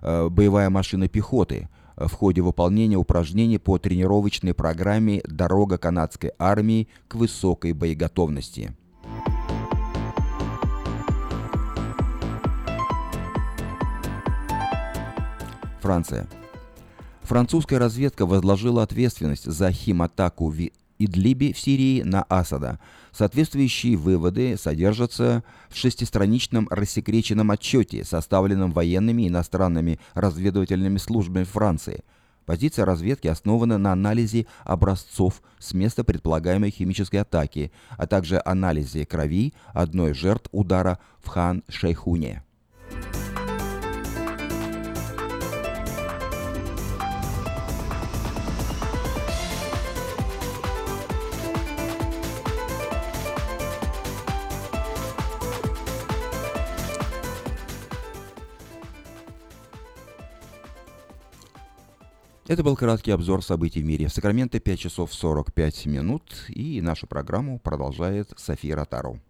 э, 0.00 0.28
боевая 0.30 0.70
машина 0.70 1.06
пехоты 1.06 1.68
в 1.96 2.08
ходе 2.12 2.40
выполнения 2.40 2.96
упражнений 2.96 3.58
по 3.58 3.76
тренировочной 3.76 4.54
программе 4.54 5.20
«Дорога 5.26 5.76
канадской 5.76 6.32
армии 6.38 6.88
к 7.08 7.16
высокой 7.16 7.74
боеготовности». 7.74 8.74
Франция. 15.82 16.26
Французская 17.32 17.78
разведка 17.78 18.26
возложила 18.26 18.82
ответственность 18.82 19.50
за 19.50 19.72
химатаку 19.72 20.50
в 20.50 20.68
Идлибе 20.98 21.54
в 21.54 21.58
Сирии 21.58 22.02
на 22.02 22.24
Асада. 22.24 22.78
Соответствующие 23.10 23.96
выводы 23.96 24.58
содержатся 24.58 25.42
в 25.70 25.76
шестистраничном 25.78 26.68
рассекреченном 26.70 27.50
отчете, 27.50 28.04
составленном 28.04 28.72
военными 28.72 29.26
иностранными 29.28 29.98
разведывательными 30.12 30.98
службами 30.98 31.44
Франции. 31.44 32.04
Позиция 32.44 32.84
разведки 32.84 33.28
основана 33.28 33.78
на 33.78 33.92
анализе 33.92 34.44
образцов 34.62 35.40
с 35.58 35.72
места 35.72 36.04
предполагаемой 36.04 36.70
химической 36.70 37.22
атаки, 37.22 37.72
а 37.96 38.06
также 38.06 38.42
анализе 38.44 39.06
крови 39.06 39.54
одной 39.72 40.12
жертв 40.12 40.50
удара 40.52 40.98
в 41.22 41.28
Хан-Шейхуне. 41.28 42.42
Это 62.48 62.64
был 62.64 62.74
краткий 62.76 63.12
обзор 63.12 63.44
событий 63.44 63.80
в 63.82 63.84
мире. 63.84 64.08
В 64.08 64.12
Сакраменто 64.12 64.58
5 64.58 64.78
часов 64.78 65.14
45 65.14 65.86
минут, 65.86 66.22
и 66.48 66.80
нашу 66.80 67.06
программу 67.06 67.60
продолжает 67.60 68.32
София 68.36 68.74
Ротару. 68.74 69.20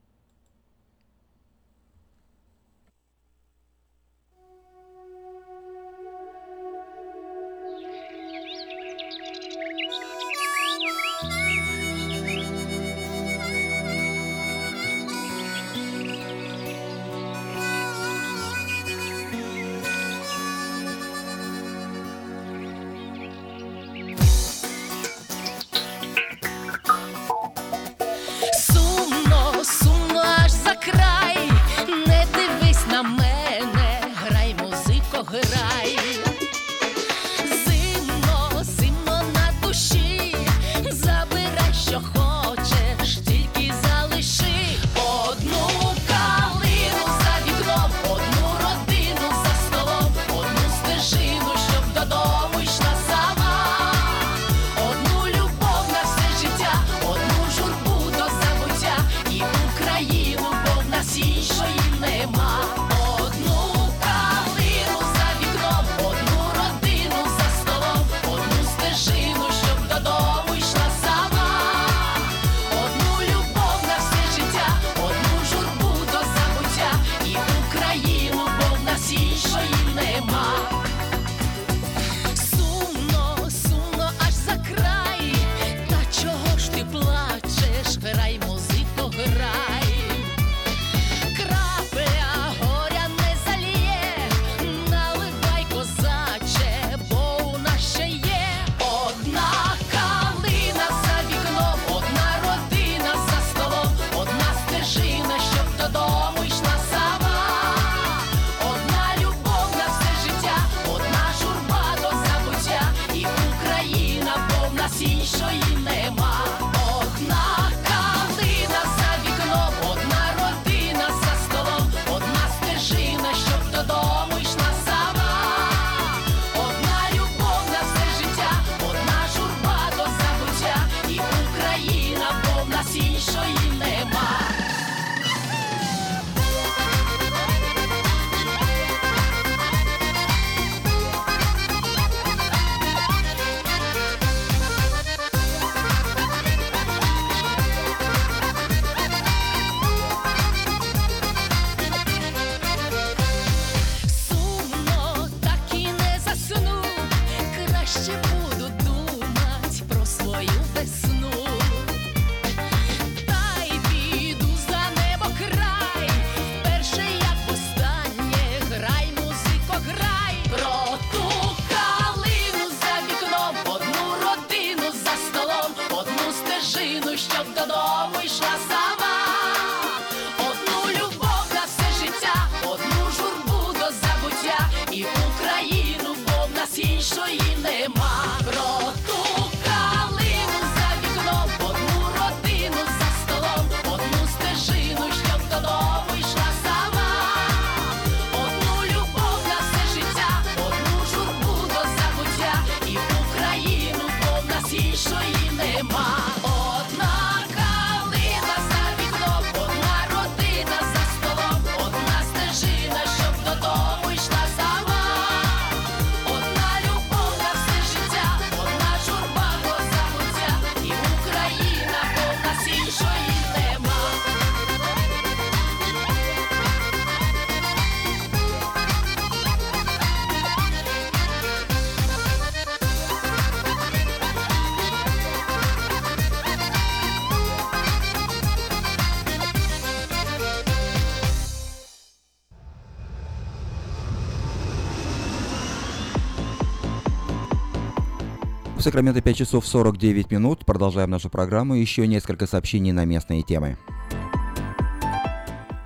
В 248.83 248.85
Сакраменто 248.85 249.21
5 249.21 249.37
часов 249.37 249.65
49 249.65 250.33
минут. 250.33 250.67
Продолжаем 250.67 251.09
нашу 251.09 251.31
программу. 251.31 251.77
Еще 251.77 252.05
несколько 252.09 252.49
сообщений 252.49 252.91
на 252.91 253.05
местные 253.05 253.43
темы. 253.43 253.79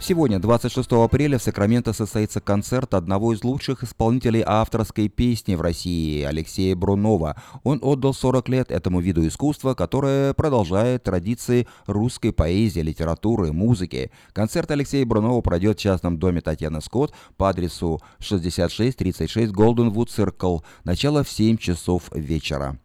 Сегодня, 0.00 0.38
26 0.38 0.92
апреля, 0.92 1.36
в 1.36 1.42
Сакраменто 1.42 1.92
состоится 1.92 2.40
концерт 2.40 2.94
одного 2.94 3.34
из 3.34 3.44
лучших 3.44 3.82
исполнителей 3.82 4.42
авторской 4.46 5.08
песни 5.08 5.56
в 5.56 5.60
России, 5.60 6.22
Алексея 6.22 6.74
Брунова. 6.74 7.36
Он 7.64 7.80
отдал 7.82 8.14
40 8.14 8.48
лет 8.48 8.70
этому 8.70 9.00
виду 9.00 9.26
искусства, 9.26 9.74
которое 9.74 10.32
продолжает 10.32 11.02
традиции 11.02 11.66
русской 11.86 12.32
поэзии, 12.32 12.80
литературы, 12.80 13.52
музыки. 13.52 14.10
Концерт 14.32 14.70
Алексея 14.70 15.04
Брунова 15.04 15.42
пройдет 15.42 15.78
в 15.78 15.82
частном 15.82 16.18
доме 16.18 16.40
Татьяны 16.40 16.80
Скотт 16.80 17.12
по 17.36 17.50
адресу 17.50 18.00
6636 18.20 19.52
Goldenwood 19.52 20.08
Circle. 20.08 20.62
Начало 20.84 21.24
в 21.24 21.28
7 21.28 21.58
часов 21.58 22.04
вечера. 22.14 22.78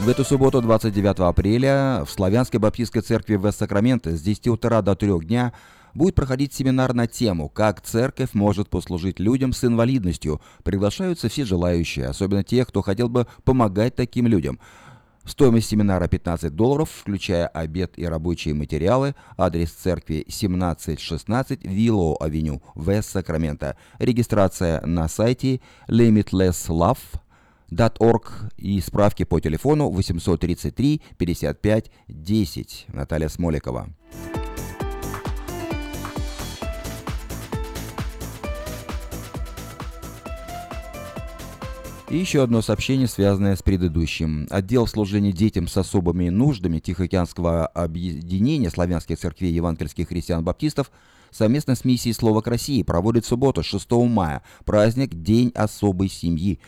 В 0.00 0.08
эту 0.08 0.24
субботу, 0.24 0.60
29 0.60 1.20
апреля, 1.20 2.02
в 2.04 2.10
Славянской 2.10 2.60
Баптистской 2.60 3.00
церкви 3.00 3.36
в 3.36 3.50
Сакраменто 3.50 4.14
с 4.14 4.20
10 4.20 4.48
утра 4.48 4.82
до 4.82 4.94
3 4.94 5.20
дня 5.20 5.52
будет 5.94 6.14
проходить 6.14 6.52
семинар 6.52 6.92
на 6.92 7.06
тему 7.06 7.48
«Как 7.48 7.80
церковь 7.80 8.34
может 8.34 8.68
послужить 8.68 9.18
людям 9.18 9.52
с 9.52 9.64
инвалидностью». 9.64 10.42
Приглашаются 10.62 11.28
все 11.28 11.44
желающие, 11.44 12.06
особенно 12.06 12.42
те, 12.42 12.66
кто 12.66 12.82
хотел 12.82 13.08
бы 13.08 13.26
помогать 13.44 13.94
таким 13.94 14.26
людям. 14.26 14.58
Стоимость 15.24 15.70
семинара 15.70 16.06
15 16.06 16.54
долларов, 16.54 16.90
включая 16.90 17.46
обед 17.46 17.94
и 17.96 18.04
рабочие 18.04 18.52
материалы. 18.52 19.14
Адрес 19.38 19.70
церкви 19.70 20.22
1716 20.26 21.62
Willow 21.62 22.16
Авеню, 22.20 22.62
Вест 22.74 23.10
Сакраменто. 23.10 23.76
Регистрация 23.98 24.84
на 24.84 25.08
сайте 25.08 25.62
Limitless 25.88 26.68
Love 26.68 26.98
.org 27.70 28.52
и 28.56 28.80
справки 28.80 29.24
по 29.24 29.40
телефону 29.40 29.90
833 29.90 31.02
55 31.16 31.90
10. 32.08 32.86
Наталья 32.88 33.28
Смоликова. 33.28 33.88
И 42.14 42.18
еще 42.18 42.44
одно 42.44 42.62
сообщение, 42.62 43.08
связанное 43.08 43.56
с 43.56 43.62
предыдущим. 43.64 44.46
Отдел 44.48 44.86
служения 44.86 45.32
детям 45.32 45.66
с 45.66 45.76
особыми 45.76 46.28
нуждами 46.28 46.78
Тихоокеанского 46.78 47.66
объединения 47.66 48.70
славянских 48.70 49.18
церквей 49.18 49.52
евангельских 49.52 50.10
христиан-баптистов 50.10 50.92
совместно 51.32 51.74
с 51.74 51.84
миссией 51.84 52.12
«Слово 52.12 52.40
к 52.40 52.46
России» 52.46 52.84
проводит 52.84 53.24
в 53.24 53.28
субботу 53.28 53.64
6 53.64 53.90
мая 53.90 54.42
праздник 54.64 55.14
День 55.14 55.50
особой 55.56 56.08
семьи. 56.08 56.60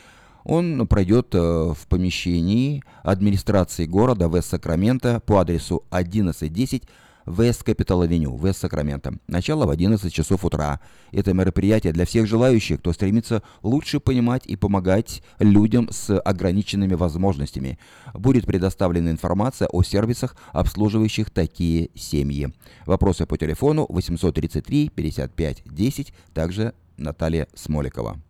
Он 0.47 0.86
пройдет 0.86 1.34
э, 1.34 1.38
в 1.38 1.88
помещении 1.88 2.84
администрации 3.03 3.84
города 3.84 4.28
Вест-Сакраменто 4.28 5.18
по 5.18 5.40
адресу 5.40 5.82
1110 5.90 6.84
Вест 7.26 7.64
Капитал 7.64 8.03
Авеню, 8.03 8.38
Вест 8.38 8.61
Сакраменто. 8.61 9.14
Начало 9.26 9.66
в 9.66 9.70
11 9.70 10.14
часов 10.14 10.44
утра. 10.44 10.78
Это 11.11 11.34
мероприятие 11.34 11.92
для 11.92 12.07
всех 12.07 12.28
желающих, 12.28 12.78
кто 12.78 12.92
стремится 12.92 13.42
лучше 13.64 13.99
понимать 13.99 14.47
и 14.47 14.55
помогать 14.55 15.20
людям 15.40 15.88
с 15.90 16.16
ограниченными 16.16 16.94
возможностями. 16.94 17.80
Будет 18.14 18.47
предоставлена 18.47 19.11
информация 19.11 19.66
о 19.66 19.82
сервисах, 19.82 20.36
обслуживающих 20.53 21.30
такие 21.30 21.90
семьи. 21.97 22.55
Вопросы 22.86 23.26
по 23.26 23.36
телефону 23.36 23.84
833 23.88 24.90
55 24.94 25.62
10, 25.64 26.14
также 26.32 26.72
Наталья 26.97 27.49
Смоликова. 27.55 28.20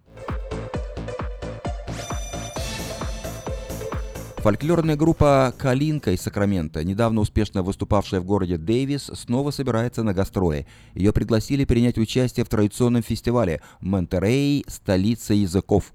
Фольклорная 4.47 4.95
группа 4.95 5.53
«Калинка» 5.59 6.13
из 6.13 6.21
Сакрамента, 6.21 6.85
недавно 6.85 7.21
успешно 7.21 7.65
выступавшая 7.65 8.21
в 8.21 8.25
городе 8.25 8.57
Дэвис, 8.57 9.11
снова 9.13 9.51
собирается 9.51 10.05
на 10.05 10.15
гастроли. 10.15 10.69
Ее 10.95 11.13
пригласили 11.13 11.65
принять 11.65 11.99
участие 11.99 12.47
в 12.47 12.49
традиционном 12.49 13.03
фестивале 13.03 13.61
«Монтерей. 13.81 14.65
Столица 14.69 15.35
языков». 15.35 15.93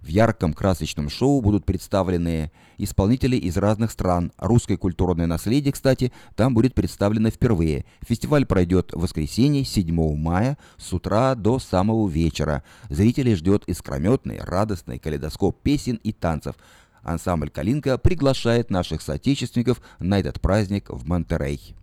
В 0.00 0.06
ярком 0.06 0.54
красочном 0.54 1.10
шоу 1.10 1.42
будут 1.42 1.66
представлены 1.66 2.50
исполнители 2.78 3.36
из 3.36 3.58
разных 3.58 3.90
стран. 3.90 4.32
Русское 4.38 4.78
культурное 4.78 5.26
наследие, 5.26 5.74
кстати, 5.74 6.10
там 6.36 6.54
будет 6.54 6.72
представлено 6.72 7.28
впервые. 7.28 7.84
Фестиваль 8.00 8.46
пройдет 8.46 8.92
в 8.94 9.00
воскресенье 9.00 9.62
7 9.62 10.16
мая 10.16 10.56
с 10.78 10.90
утра 10.94 11.34
до 11.34 11.58
самого 11.58 12.08
вечера. 12.08 12.64
Зрителей 12.88 13.34
ждет 13.34 13.64
искрометный, 13.66 14.38
радостный 14.40 14.98
калейдоскоп 14.98 15.60
песен 15.60 16.00
и 16.02 16.14
танцев– 16.14 16.54
Ансамбль 17.02 17.50
«Калинка» 17.50 17.98
приглашает 17.98 18.70
наших 18.70 19.02
соотечественников 19.02 19.80
на 19.98 20.18
этот 20.18 20.40
праздник 20.40 20.90
в 20.90 21.06
Монтерей. 21.06 21.74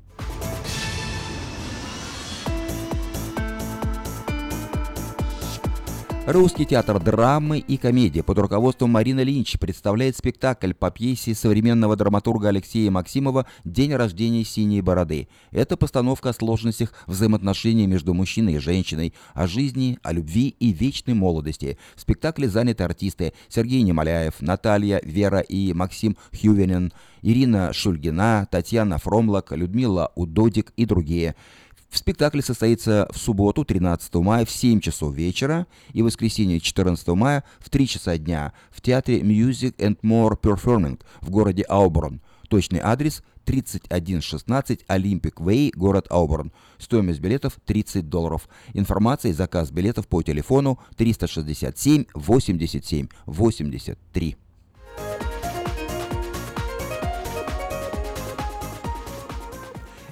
Русский 6.28 6.65
театр 6.65 7.01
драмы 7.01 7.59
и 7.59 7.78
комедии 7.78 8.19
под 8.19 8.38
руководством 8.39 8.89
Марины 8.89 9.21
Линч 9.21 9.57
представляет 9.57 10.17
спектакль 10.17 10.73
по 10.73 10.91
пьесе 10.91 11.34
современного 11.34 11.95
драматурга 11.95 12.49
Алексея 12.49 12.91
Максимова 12.91 13.45
«День 13.63 13.95
рождения 13.95 14.43
синей 14.43 14.82
бороды». 14.82 15.30
Это 15.51 15.78
постановка 15.78 16.32
о 16.32 16.34
сложностях 16.34 16.91
взаимоотношений 17.07 17.88
между 17.88 18.13
мужчиной 18.13 18.55
и 18.55 18.59
женщиной, 18.59 19.13
о 19.34 19.47
жизни, 19.47 19.99
о 20.03 20.11
любви 20.11 20.53
и 20.59 20.73
вечной 20.73 21.13
молодости. 21.13 21.78
В 21.95 22.01
спектакле 22.01 22.49
заняты 22.49 22.84
артисты 22.84 23.32
Сергей 23.47 23.82
Немоляев, 23.84 24.41
Наталья, 24.41 24.99
Вера 25.05 25.39
и 25.39 25.71
Максим 25.71 26.17
Хювенен, 26.34 26.91
Ирина 27.21 27.71
Шульгина, 27.71 28.49
Татьяна 28.51 28.97
Фромлак, 28.97 29.53
Людмила 29.53 30.11
Удодик 30.15 30.73
и 30.75 30.86
другие– 30.86 31.38
в 31.89 31.97
спектакле 31.97 32.41
состоится 32.41 33.07
в 33.11 33.17
субботу, 33.17 33.63
13 33.63 34.13
мая, 34.15 34.45
в 34.45 34.51
7 34.51 34.79
часов 34.79 35.13
вечера 35.13 35.67
и 35.93 36.01
в 36.01 36.05
воскресенье, 36.05 36.59
14 36.59 37.07
мая, 37.09 37.43
в 37.59 37.69
3 37.69 37.88
часа 37.88 38.17
дня 38.17 38.53
в 38.71 38.81
театре 38.81 39.21
Music 39.21 39.75
and 39.77 39.97
More 40.01 40.39
Performing 40.39 41.01
в 41.21 41.29
городе 41.29 41.63
Ауборн. 41.63 42.21
Точный 42.49 42.79
адрес 42.79 43.23
3116 43.45 44.83
Olympic 44.89 45.35
Way, 45.35 45.71
город 45.75 46.07
Ауборн. 46.09 46.51
Стоимость 46.77 47.21
билетов 47.21 47.57
30 47.65 48.09
долларов. 48.09 48.49
Информация 48.73 49.31
и 49.31 49.33
заказ 49.33 49.71
билетов 49.71 50.07
по 50.07 50.21
телефону 50.21 50.79
367 50.97 52.05
87 52.13 53.07
83. 53.25 54.38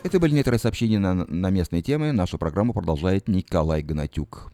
Это 0.05 0.19
были 0.19 0.35
некоторые 0.35 0.59
сообщения 0.59 0.99
на, 0.99 1.15
на 1.15 1.49
местные 1.49 1.81
темы. 1.81 2.11
Нашу 2.11 2.37
программу 2.37 2.73
продолжает 2.73 3.27
Николай 3.27 3.81
Гнатюк. 3.81 4.51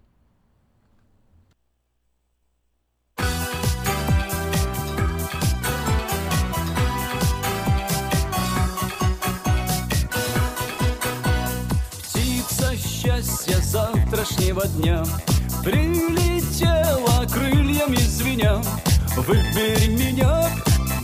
Счастья 12.77 13.57
завтрашнего 13.57 14.65
дня 14.67 15.03
Прилетела 15.63 17.25
крыльями 17.27 17.97
звеня 17.97 18.61
Выбери 19.17 19.87
меня, 19.97 20.49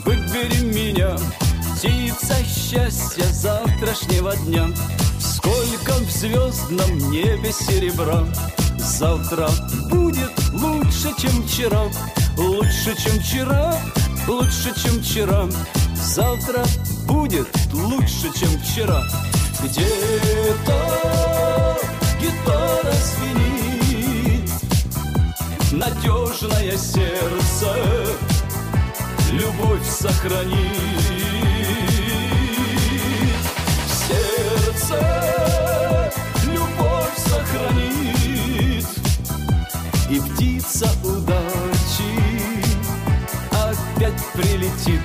выбери 0.06 0.64
меня 0.64 1.18
Птица 1.78 2.34
счастья 2.44 3.24
завтрашнего 3.32 4.36
дня. 4.38 4.68
Сколько 5.20 5.94
в 6.00 6.10
звездном 6.10 6.98
небе 7.12 7.52
серебра. 7.52 8.26
Завтра 8.80 9.48
будет 9.88 10.32
лучше, 10.54 11.14
чем 11.22 11.44
вчера. 11.44 11.84
Лучше, 12.36 12.96
чем 12.98 13.22
вчера, 13.22 13.76
лучше, 14.28 14.74
чем 14.82 15.04
вчера. 15.04 15.48
Завтра 15.96 16.66
будет 17.06 17.48
лучше, 17.72 18.32
чем 18.36 18.50
вчера. 18.60 19.04
Где-то 19.62 20.80
гитара 22.20 22.94
звенит. 23.04 24.50
Надежное 25.72 26.76
сердце 26.76 27.76
Любовь 29.32 29.86
сохранит 29.86 31.27
сердце 34.88 36.12
любовь 36.46 37.18
сохранит. 37.18 38.86
И 40.10 40.20
птица 40.20 40.90
удачи 41.04 42.16
опять 43.52 44.24
прилетит. 44.34 45.02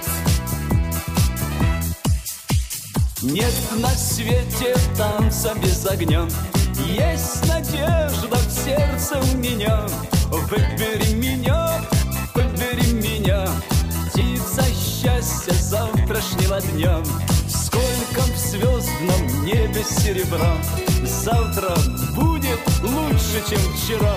Нет 3.22 3.55
на 3.78 3.89
свете 3.91 4.76
танца 4.97 5.55
без 5.62 5.87
огня, 5.87 6.26
Есть 6.87 7.47
надежда 7.49 8.37
в 8.37 8.51
сердце 8.51 9.18
у 9.18 9.37
меня. 9.37 9.87
Выбери 10.28 11.14
меня, 11.14 11.80
выбери 12.35 12.93
меня, 12.93 13.47
Птица 14.11 14.64
счастья 14.74 15.53
завтрашнего 15.53 16.61
дня. 16.61 16.99
Сколько 18.12 18.30
в 18.32 18.36
звездном 18.36 19.44
небе 19.44 19.82
серебра. 19.84 20.56
Завтра 21.02 21.74
будет 22.14 22.58
лучше, 22.82 23.42
чем 23.48 23.58
вчера 23.74 24.14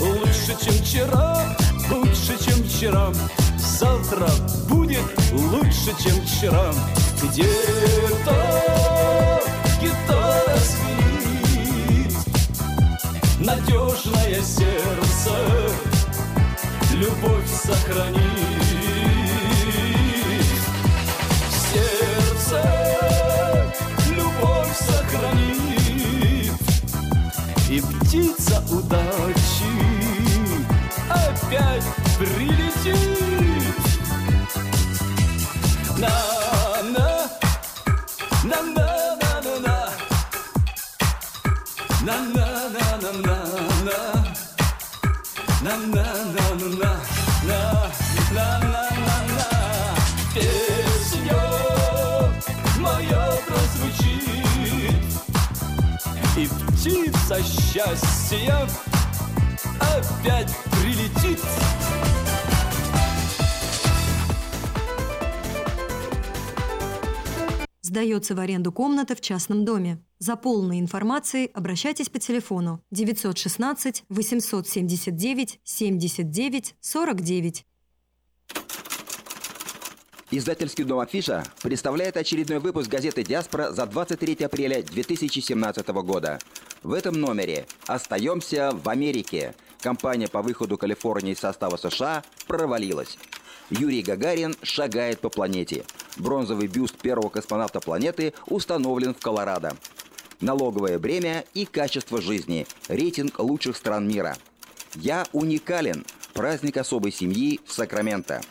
Лучше, 0.00 0.56
чем 0.64 0.74
вчера, 0.82 1.56
лучше, 1.90 2.44
чем 2.44 2.64
вчера. 2.64 3.12
Завтра 3.56 4.28
будет 4.68 5.04
лучше, 5.32 5.94
чем 6.02 6.20
вчера. 6.26 6.72
Где-то 7.22 8.34
гитара 9.80 10.56
звенит 10.56 12.12
Надежное 13.38 14.42
сердце. 14.42 15.36
Любовь 16.94 17.48
сохранит 17.48 18.65
И 27.76 27.80
птица 27.82 28.64
удачи. 28.70 29.66
Опять 31.10 31.84
прилетит 32.18 32.65
птица 57.36 57.42
счастья 57.42 58.68
опять 59.80 60.54
прилетит 60.72 61.40
Сдается 67.82 68.34
в 68.34 68.40
аренду 68.40 68.72
комната 68.72 69.14
в 69.14 69.20
частном 69.20 69.64
доме. 69.64 70.02
За 70.18 70.36
полной 70.36 70.80
информацией 70.80 71.50
обращайтесь 71.54 72.08
по 72.08 72.18
телефону 72.18 72.82
916 72.90 74.04
879 74.08 75.60
79 75.64 76.74
49. 76.80 77.66
Издательский 80.32 80.82
дом 80.82 80.98
«Афиша» 80.98 81.44
представляет 81.62 82.16
очередной 82.16 82.58
выпуск 82.58 82.90
газеты 82.90 83.22
«Диаспора» 83.22 83.70
за 83.70 83.86
23 83.86 84.44
апреля 84.44 84.82
2017 84.82 85.86
года. 86.02 86.40
В 86.82 86.94
этом 86.94 87.14
номере 87.20 87.64
«Остаемся 87.86 88.72
в 88.72 88.88
Америке». 88.88 89.54
Компания 89.80 90.26
по 90.26 90.42
выходу 90.42 90.76
Калифорнии 90.78 91.32
из 91.32 91.38
состава 91.38 91.76
США 91.76 92.24
провалилась. 92.48 93.18
Юрий 93.70 94.02
Гагарин 94.02 94.56
шагает 94.62 95.20
по 95.20 95.28
планете. 95.28 95.84
Бронзовый 96.16 96.66
бюст 96.66 96.96
первого 96.96 97.28
космонавта 97.28 97.78
планеты 97.78 98.34
установлен 98.46 99.14
в 99.14 99.20
Колорадо. 99.20 99.76
Налоговое 100.40 100.98
бремя 100.98 101.44
и 101.54 101.66
качество 101.66 102.20
жизни. 102.20 102.66
Рейтинг 102.88 103.38
лучших 103.38 103.76
стран 103.76 104.08
мира. 104.08 104.36
«Я 104.96 105.24
уникален». 105.32 106.04
Праздник 106.34 106.78
особой 106.78 107.12
семьи 107.12 107.60
в 107.64 107.72
Сакраменто. 107.72 108.42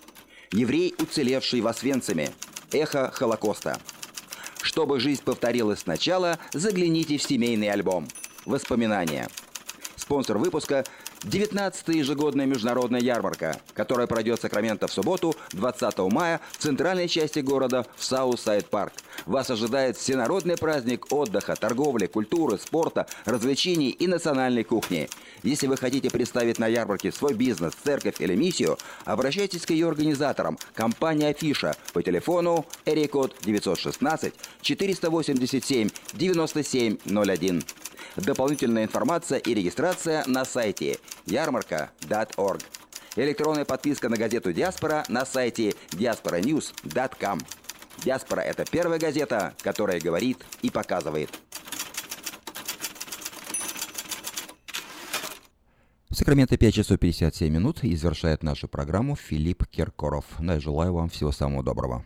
Еврей, 0.52 0.96
уцелевший 1.00 1.62
в 1.62 1.68
Освенциме. 1.68 2.32
Эхо 2.72 3.12
Холокоста. 3.12 3.80
Чтобы 4.62 5.00
жизнь 5.00 5.24
повторилась 5.24 5.80
сначала, 5.80 6.40
загляните 6.54 7.18
в 7.18 7.24
семейный 7.24 7.70
альбом. 7.70 8.08
Воспоминания. 8.46 9.28
Спонсор 9.96 10.38
выпуска 10.38 10.84
19-я 11.26 12.00
ежегодная 12.00 12.46
международная 12.46 13.02
ярмарка, 13.02 13.60
которая 13.74 14.06
пройдет 14.06 14.40
в 14.40 14.42
Сакраменто 14.44 14.88
в 14.88 14.94
субботу, 14.94 15.36
20 15.52 15.98
мая, 16.12 16.40
в 16.52 16.58
центральной 16.58 17.08
части 17.08 17.40
города 17.40 17.86
в 17.96 18.04
Southside 18.04 18.70
Park. 18.70 18.94
Вас 19.26 19.50
ожидает 19.50 19.98
всенародный 19.98 20.56
праздник 20.56 21.12
отдыха, 21.12 21.56
торговли, 21.56 22.06
культуры, 22.06 22.58
спорта, 22.58 23.08
развлечений 23.26 23.90
и 23.90 24.08
национальной 24.08 24.64
кухни. 24.64 25.10
Если 25.42 25.68
вы 25.68 25.78
хотите 25.78 26.10
представить 26.12 26.60
на 26.60 26.68
ярмарке 26.68 27.12
свой 27.12 27.34
бизнес, 27.34 27.74
церковь 27.84 28.20
или 28.20 28.36
миссию, 28.36 28.78
обращайтесь 29.04 29.66
к 29.66 29.72
ее 29.72 29.88
организаторам, 29.88 30.58
компания 30.74 31.30
«Афиша» 31.30 31.76
по 31.94 32.04
телефону 32.04 32.66
area 32.86 33.11
code 33.11 33.36
916 33.44 34.34
487 34.62 35.90
9701. 36.14 37.64
Дополнительная 38.16 38.84
информация 38.84 39.40
и 39.40 39.54
регистрация 39.54 40.24
на 40.28 40.46
сайте 40.46 41.00
ярмарка.org. 41.26 42.62
Электронная 43.18 43.66
подписка 43.66 44.10
на 44.10 44.18
газету 44.18 44.54
«Диаспора» 44.54 45.04
на 45.10 45.26
сайте 45.26 45.74
diasporanews.com. 45.92 47.40
«Диаспора»— 48.04 48.42
это 48.42 48.66
первая 48.66 49.00
газета, 49.00 49.54
которая 49.62 50.00
говорит 50.00 50.46
и 50.62 50.70
показывает. 50.70 51.30
В 56.10 56.16
Сакраменто 56.16 56.58
5 56.58 56.74
часов 56.74 57.00
57 57.00 57.52
минут 57.52 57.84
и 57.84 57.96
завершает 57.96 58.42
нашу 58.42 58.68
программу 58.70 59.16
Филипп 59.16 59.68
Киркоров. 59.68 60.26
Я 60.40 60.60
желаю 60.62 60.94
вам 60.94 61.10
всего 61.10 61.32
самого 61.32 61.62
доброго. 61.62 62.06